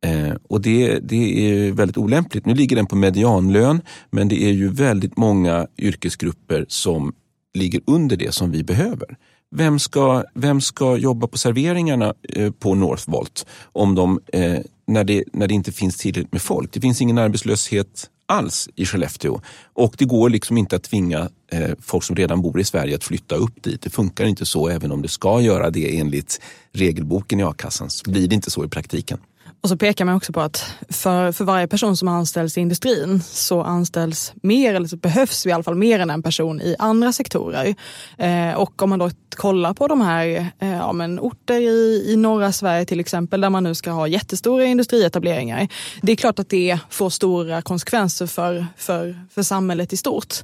Eh, 0.05 0.34
och 0.50 0.62
det, 0.62 1.00
det 1.00 1.51
är 1.51 1.72
väldigt 1.72 1.98
olämpligt. 1.98 2.46
Nu 2.46 2.53
ligger 2.53 2.75
den 2.75 2.86
på 2.86 2.96
medianlön, 2.96 3.82
men 4.10 4.27
det 4.27 4.43
är 4.43 4.51
ju 4.51 4.70
väldigt 4.70 5.17
många 5.17 5.67
yrkesgrupper 5.77 6.65
som 6.67 7.13
ligger 7.53 7.82
under 7.88 8.17
det 8.17 8.32
som 8.32 8.51
vi 8.51 8.63
behöver. 8.63 9.17
Vem 9.55 9.79
ska, 9.79 10.24
vem 10.33 10.62
ska 10.62 10.98
jobba 10.98 11.27
på 11.27 11.38
serveringarna 11.38 12.13
eh, 12.29 12.51
på 12.51 12.75
Northvolt 12.75 13.45
om 13.63 13.95
de, 13.95 14.19
eh, 14.33 14.60
när, 14.88 15.03
det, 15.03 15.24
när 15.33 15.48
det 15.48 15.53
inte 15.53 15.72
finns 15.72 15.98
tillräckligt 15.98 16.31
med 16.31 16.41
folk? 16.41 16.74
Det 16.74 16.81
finns 16.81 17.01
ingen 17.01 17.17
arbetslöshet 17.17 18.10
alls 18.25 18.69
i 18.75 18.86
Skellefteå. 18.86 19.41
Och 19.74 19.95
det 19.98 20.05
går 20.05 20.29
liksom 20.29 20.57
inte 20.57 20.75
att 20.75 20.83
tvinga 20.83 21.29
eh, 21.51 21.72
folk 21.81 22.03
som 22.03 22.15
redan 22.15 22.41
bor 22.41 22.60
i 22.60 22.63
Sverige 22.63 22.95
att 22.95 23.03
flytta 23.03 23.36
upp 23.36 23.63
dit. 23.63 23.81
Det 23.81 23.89
funkar 23.89 24.25
inte 24.25 24.45
så, 24.45 24.69
även 24.69 24.91
om 24.91 25.01
det 25.01 25.07
ska 25.07 25.41
göra 25.41 25.69
det 25.69 26.00
enligt 26.00 26.41
regelboken 26.72 27.39
i 27.39 27.43
a-kassan. 27.43 27.89
Så 27.89 28.12
blir 28.12 28.27
det 28.27 28.36
inte 28.36 28.51
så 28.51 28.65
i 28.65 28.67
praktiken. 28.67 29.19
Och 29.63 29.70
så 29.70 29.77
pekar 29.77 30.05
man 30.05 30.15
också 30.15 30.34
på 30.34 30.41
att 30.41 30.74
för, 30.89 31.32
för 31.32 31.46
varje 31.46 31.67
person 31.67 31.98
som 31.98 32.08
anställs 32.08 32.58
i 32.58 32.62
industrin 32.62 33.22
så 33.24 33.62
anställs 33.62 34.34
mer, 34.41 34.74
eller 34.74 34.88
så 34.88 34.98
behövs 34.98 35.46
i 35.46 35.51
alla 35.51 35.63
fall 35.63 35.75
mer 35.75 36.00
än 36.00 36.10
en 36.10 36.24
person 36.24 36.62
i 36.62 36.75
andra 36.79 37.13
sektorer. 37.13 37.75
Eh, 38.17 38.53
och 38.53 38.82
om 38.82 38.89
man 38.89 39.00
då 39.00 39.10
kollar 39.36 39.74
på 39.74 39.88
de 39.88 40.01
här 40.01 40.51
eh, 40.60 40.70
ja, 40.70 40.93
men 40.93 41.20
orter 41.20 41.60
i, 41.60 42.05
i 42.08 42.15
norra 42.15 42.51
Sverige 42.51 42.86
till 42.86 43.00
exempel 43.00 43.41
där 43.41 43.50
man 43.50 43.63
nu 43.63 43.75
ska 43.75 43.91
ha 43.91 44.08
jättestora 44.08 44.65
industrietableringar. 44.65 45.67
Det 46.01 46.12
är 46.12 46.15
klart 46.15 46.39
att 46.39 46.50
det 46.50 46.79
får 46.89 47.10
stora 47.10 47.62
konsekvenser 47.62 48.27
för, 48.27 48.65
för, 48.77 49.20
för 49.32 49.43
samhället 49.43 49.93
i 49.93 49.98
stort. 49.98 50.36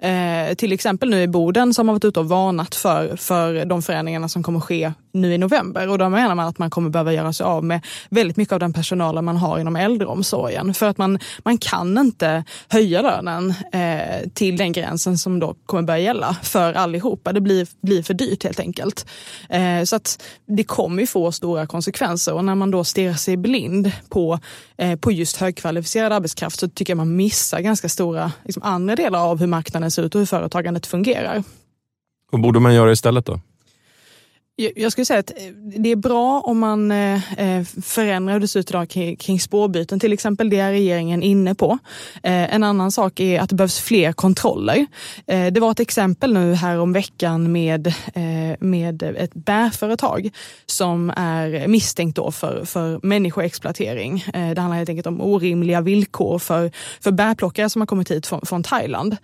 Eh, 0.00 0.54
till 0.54 0.72
exempel 0.72 1.10
nu 1.10 1.22
i 1.22 1.28
Boden 1.28 1.74
som 1.74 1.88
har 1.88 1.94
varit 1.94 2.04
ute 2.04 2.20
och 2.20 2.28
varnat 2.28 2.74
för, 2.74 3.16
för 3.16 3.64
de 3.64 3.82
förändringarna 3.82 4.28
som 4.28 4.42
kommer 4.42 4.60
ske 4.60 4.92
nu 5.12 5.34
i 5.34 5.38
november 5.38 5.88
och 5.88 5.98
då 5.98 6.08
menar 6.08 6.34
man 6.34 6.48
att 6.48 6.58
man 6.58 6.70
kommer 6.70 6.90
behöva 6.90 7.12
göra 7.12 7.32
sig 7.32 7.44
av 7.44 7.64
med 7.64 7.80
väldigt 8.08 8.36
mycket 8.36 8.52
av 8.52 8.58
den 8.64 8.72
personalen 8.72 9.24
man 9.24 9.36
har 9.36 9.58
inom 9.58 9.76
äldreomsorgen. 9.76 10.74
För 10.74 10.86
att 10.86 10.98
man, 10.98 11.18
man 11.38 11.58
kan 11.58 11.98
inte 11.98 12.44
höja 12.68 13.02
lönen 13.02 13.54
eh, 13.72 14.28
till 14.34 14.56
den 14.56 14.72
gränsen 14.72 15.18
som 15.18 15.40
då 15.40 15.54
kommer 15.66 15.82
börja 15.82 15.98
gälla 15.98 16.36
för 16.42 16.74
allihopa. 16.74 17.32
Det 17.32 17.40
blir, 17.40 17.66
blir 17.80 18.02
för 18.02 18.14
dyrt 18.14 18.44
helt 18.44 18.60
enkelt. 18.60 19.06
Eh, 19.48 19.84
så 19.84 19.96
att 19.96 20.22
det 20.46 20.64
kommer 20.64 21.00
ju 21.00 21.06
få 21.06 21.32
stora 21.32 21.66
konsekvenser 21.66 22.34
och 22.34 22.44
när 22.44 22.54
man 22.54 22.70
då 22.70 22.84
stirrar 22.84 23.14
sig 23.14 23.36
blind 23.36 23.92
på, 24.08 24.38
eh, 24.76 24.98
på 24.98 25.12
just 25.12 25.36
högkvalificerad 25.36 26.12
arbetskraft 26.12 26.58
så 26.58 26.68
tycker 26.68 26.90
jag 26.90 26.96
man 26.96 27.16
missar 27.16 27.60
ganska 27.60 27.88
stora 27.88 28.32
liksom, 28.44 28.62
andra 28.62 28.96
delar 28.96 29.18
av 29.30 29.40
hur 29.40 29.46
marknaden 29.46 29.90
ser 29.90 30.02
ut 30.02 30.14
och 30.14 30.18
hur 30.18 30.26
företagandet 30.26 30.86
fungerar. 30.86 31.42
Vad 32.30 32.42
borde 32.42 32.60
man 32.60 32.74
göra 32.74 32.92
istället 32.92 33.26
då? 33.26 33.40
Jag 34.56 34.92
skulle 34.92 35.04
säga 35.04 35.20
att 35.20 35.30
eh, 35.30 35.52
det 35.54 35.88
är 35.88 35.96
bra 35.96 36.40
om 36.40 36.58
man 36.58 36.90
eh, 36.90 37.40
eh, 37.40 37.64
förändrar 37.82 38.32
hur 38.32 38.40
det 38.40 38.48
ser 38.48 38.60
ut 38.60 38.70
idag 38.70 38.88
kring 39.18 39.40
spårbyten 39.40 40.00
till 40.00 40.12
exempel. 40.12 40.50
Det 40.50 40.58
är 40.58 40.70
regeringen 40.70 41.22
inne 41.22 41.54
på. 41.54 41.78
En 42.22 42.62
annan 42.62 42.92
sak 42.92 43.20
är 43.20 43.40
att 43.40 43.48
det 43.50 43.54
behövs 43.54 43.78
fler 43.78 44.12
kontroller. 44.12 44.86
Det 45.26 45.60
var 45.60 45.70
ett 45.70 45.80
exempel 45.80 46.34
nu 46.34 46.54
här 46.54 46.78
om 46.78 46.92
veckan 46.92 47.52
med, 47.52 47.94
med 48.58 49.02
ett 49.02 49.34
bärföretag 49.34 50.30
som 50.66 51.10
är 51.16 51.68
misstänkt 51.68 52.16
då 52.16 52.30
för, 52.30 52.64
för 52.64 53.00
människoexploatering. 53.02 54.24
Det 54.32 54.60
handlar 54.60 54.76
helt 54.76 54.88
enkelt 54.88 55.06
om 55.06 55.20
orimliga 55.20 55.80
villkor 55.80 56.38
för, 56.38 56.70
för 57.00 57.10
bärplockare 57.10 57.70
som 57.70 57.82
har 57.82 57.86
kommit 57.86 58.10
hit 58.10 58.26
från, 58.26 58.46
från 58.46 58.62
Thailand. 58.62 59.16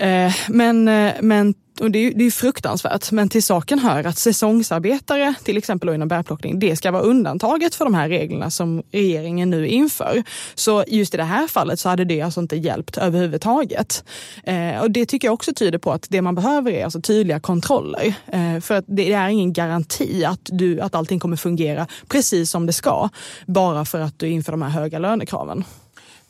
Eh, 0.00 0.34
men, 0.48 0.88
eh, 0.88 1.12
men 1.20 1.54
och 1.80 1.90
det 1.90 1.98
är, 1.98 2.14
det 2.14 2.24
är 2.24 2.30
fruktansvärt, 2.30 3.12
men 3.12 3.28
till 3.28 3.42
saken 3.42 3.78
hör 3.78 4.04
att 4.04 4.18
säsongsarbetare, 4.18 5.34
till 5.44 5.56
exempel 5.56 5.88
inom 5.88 6.08
bärplockning, 6.08 6.58
det 6.58 6.76
ska 6.76 6.90
vara 6.90 7.02
undantaget 7.02 7.74
för 7.74 7.84
de 7.84 7.94
här 7.94 8.08
reglerna 8.08 8.50
som 8.50 8.82
regeringen 8.92 9.50
nu 9.50 9.68
inför. 9.68 10.22
Så 10.54 10.84
just 10.88 11.14
i 11.14 11.16
det 11.16 11.24
här 11.24 11.46
fallet 11.46 11.80
så 11.80 11.88
hade 11.88 12.04
det 12.04 12.20
alltså 12.20 12.40
inte 12.40 12.56
hjälpt 12.56 12.98
överhuvudtaget. 12.98 14.04
Eh, 14.44 14.80
och 14.80 14.90
det 14.90 15.06
tycker 15.06 15.28
jag 15.28 15.34
också 15.34 15.52
tyder 15.54 15.78
på 15.78 15.92
att 15.92 16.06
det 16.10 16.22
man 16.22 16.34
behöver 16.34 16.72
är 16.72 16.84
alltså 16.84 17.00
tydliga 17.00 17.40
kontroller. 17.40 18.14
Eh, 18.26 18.60
för 18.60 18.74
att 18.74 18.84
det 18.88 19.12
är 19.12 19.28
ingen 19.28 19.52
garanti 19.52 20.24
att, 20.24 20.40
du, 20.44 20.80
att 20.80 20.94
allting 20.94 21.20
kommer 21.20 21.36
fungera 21.36 21.86
precis 22.08 22.50
som 22.50 22.66
det 22.66 22.72
ska, 22.72 23.08
bara 23.46 23.84
för 23.84 24.00
att 24.00 24.18
du 24.18 24.28
inför 24.28 24.52
de 24.52 24.62
här 24.62 24.70
höga 24.70 24.98
lönekraven. 24.98 25.64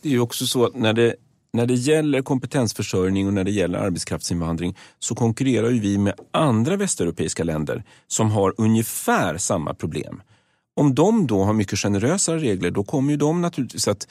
Det 0.02 0.09
är 0.09 0.12
ju 0.12 0.20
också 0.20 0.46
så 0.46 0.64
att 0.64 0.74
när 0.74 0.92
det 0.92 1.14
när 1.52 1.66
det 1.66 1.74
gäller 1.74 2.22
kompetensförsörjning 2.22 3.26
och 3.26 3.34
när 3.34 3.44
det 3.44 3.50
gäller 3.50 3.78
arbetskraftsinvandring 3.78 4.76
så 4.98 5.14
konkurrerar 5.14 5.68
vi 5.68 5.98
med 5.98 6.14
andra 6.30 6.76
västeuropeiska 6.76 7.44
länder 7.44 7.84
som 8.06 8.30
har 8.30 8.54
ungefär 8.56 9.36
samma 9.36 9.74
problem. 9.74 10.22
Om 10.76 10.94
de 10.94 11.26
då 11.26 11.44
har 11.44 11.52
mycket 11.52 11.78
generösare 11.78 12.38
regler 12.38 12.70
då 12.70 12.84
kommer 12.84 13.10
ju 13.10 13.16
de 13.16 13.42
naturligtvis 13.42 13.88
att, 13.88 14.08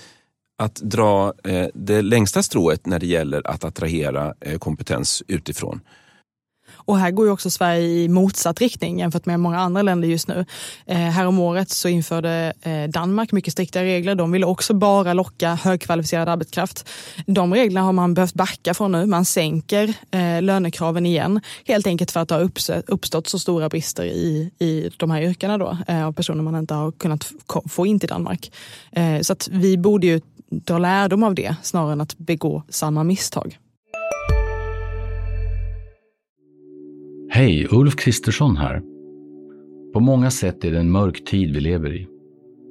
att 0.57 0.75
dra 0.75 1.33
eh, 1.43 1.67
det 1.73 2.01
längsta 2.01 2.43
strået 2.43 2.85
när 2.85 2.99
det 2.99 3.07
gäller 3.07 3.47
att 3.47 3.63
attrahera 3.63 4.33
eh, 4.39 4.57
kompetens 4.57 5.23
utifrån. 5.27 5.81
Och 6.89 6.99
här 6.99 7.11
går 7.11 7.25
ju 7.25 7.31
också 7.31 7.49
Sverige 7.49 7.87
i 7.87 8.07
motsatt 8.07 8.61
riktning 8.61 8.99
jämfört 8.99 9.25
med 9.25 9.39
många 9.39 9.59
andra 9.59 9.81
länder 9.81 10.07
just 10.07 10.27
nu. 10.27 10.45
Eh, 10.85 10.97
häromåret 10.97 11.69
så 11.69 11.87
införde 11.87 12.53
eh, 12.61 12.83
Danmark 12.83 13.31
mycket 13.31 13.53
striktare 13.53 13.85
regler. 13.85 14.15
De 14.15 14.31
ville 14.31 14.45
också 14.45 14.73
bara 14.73 15.13
locka 15.13 15.55
högkvalificerad 15.55 16.29
arbetskraft. 16.29 16.89
De 17.25 17.53
reglerna 17.53 17.85
har 17.85 17.93
man 17.93 18.13
behövt 18.13 18.33
backa 18.33 18.73
från 18.73 18.91
nu. 18.91 19.05
Man 19.05 19.25
sänker 19.25 19.93
eh, 20.11 20.41
lönekraven 20.41 21.05
igen. 21.05 21.41
Helt 21.65 21.87
enkelt 21.87 22.11
för 22.11 22.19
att 22.19 22.29
det 22.29 22.35
har 22.35 22.51
uppstått 22.87 23.27
så 23.27 23.39
stora 23.39 23.69
brister 23.69 24.03
i, 24.03 24.51
i 24.59 24.89
de 24.97 25.11
här 25.11 25.21
yrkena 25.21 25.57
då, 25.57 25.77
eh, 25.87 26.05
av 26.05 26.13
personer 26.13 26.43
man 26.43 26.55
inte 26.55 26.73
har 26.73 26.91
kunnat 26.91 27.31
få 27.69 27.85
in 27.85 27.99
till 27.99 28.09
Danmark. 28.09 28.51
Eh, 28.91 29.21
så 29.21 29.33
att 29.33 29.47
vi 29.51 29.77
borde 29.77 30.07
ju 30.07 30.21
dra 30.49 30.77
lärdom 30.77 31.23
av 31.23 31.35
det 31.35 31.55
snarare 31.63 31.91
än 31.91 32.01
att 32.01 32.17
begå 32.17 32.63
samma 32.69 33.03
misstag. 33.03 33.57
Hej, 37.39 37.67
Ulf 37.71 37.95
Kristersson 37.95 38.57
här. 38.57 38.81
På 39.93 39.99
många 39.99 40.31
sätt 40.31 40.63
är 40.63 40.71
det 40.71 40.79
en 40.79 40.91
mörk 40.91 41.25
tid 41.25 41.53
vi 41.53 41.59
lever 41.59 41.95
i. 41.95 42.07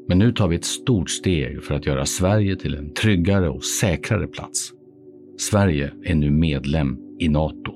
Men 0.09 0.19
nu 0.19 0.33
tar 0.33 0.49
vi 0.49 0.57
ett 0.57 0.65
stort 0.65 1.11
steg 1.11 1.63
för 1.63 1.75
att 1.75 1.87
göra 1.87 2.07
Sverige 2.07 2.57
till 2.57 2.75
en 2.75 2.95
tryggare 2.95 3.49
och 3.49 3.65
säkrare 3.65 4.27
plats. 4.27 4.71
Sverige 5.51 5.93
är 6.05 6.15
nu 6.15 6.31
medlem 6.31 6.97
i 7.19 7.29
Nato. 7.29 7.73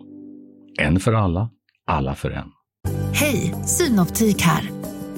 En 0.81 1.00
för 1.00 1.12
alla, 1.12 1.50
alla 1.87 2.14
för 2.14 2.31
en. 2.31 2.48
Hej, 3.12 3.55
Synoptik 3.66 4.42
här. 4.42 4.70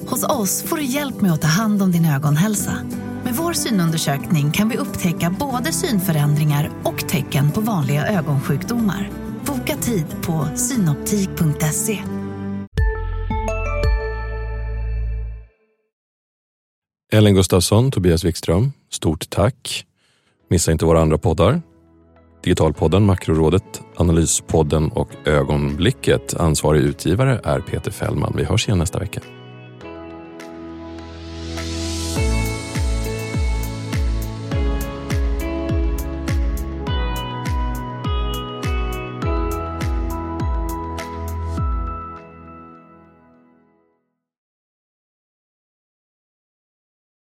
Hos 0.09 0.29
oss 0.29 0.63
får 0.63 0.77
du 0.77 0.83
hjälp 0.83 1.21
med 1.21 1.31
att 1.31 1.41
ta 1.41 1.47
hand 1.47 1.81
om 1.81 1.91
din 1.91 2.05
ögonhälsa. 2.05 2.73
Med 3.23 3.33
vår 3.33 3.53
synundersökning 3.53 4.51
kan 4.51 4.69
vi 4.69 4.77
upptäcka 4.77 5.35
både 5.39 5.71
synförändringar 5.71 6.69
och 6.83 7.09
tecken 7.09 7.51
på 7.51 7.61
vanliga 7.61 8.07
ögonsjukdomar. 8.07 9.24
Boka 9.65 9.81
tid 9.81 10.05
på 10.25 10.57
synoptik.se. 10.57 11.99
Ellen 17.13 17.35
Gustafsson, 17.35 17.91
Tobias 17.91 18.23
Wikström, 18.23 18.71
stort 18.89 19.29
tack. 19.29 19.85
Missa 20.49 20.71
inte 20.71 20.85
våra 20.85 21.01
andra 21.01 21.17
poddar. 21.17 21.61
Digitalpodden, 22.43 23.05
Makrorådet, 23.05 23.81
Analyspodden 23.95 24.91
och 24.91 25.27
Ögonblicket. 25.27 26.33
Ansvarig 26.33 26.81
utgivare 26.81 27.41
är 27.43 27.59
Peter 27.59 27.91
Fällman. 27.91 28.33
Vi 28.37 28.43
hörs 28.43 28.67
igen 28.67 28.79
nästa 28.79 28.99
vecka. 28.99 29.21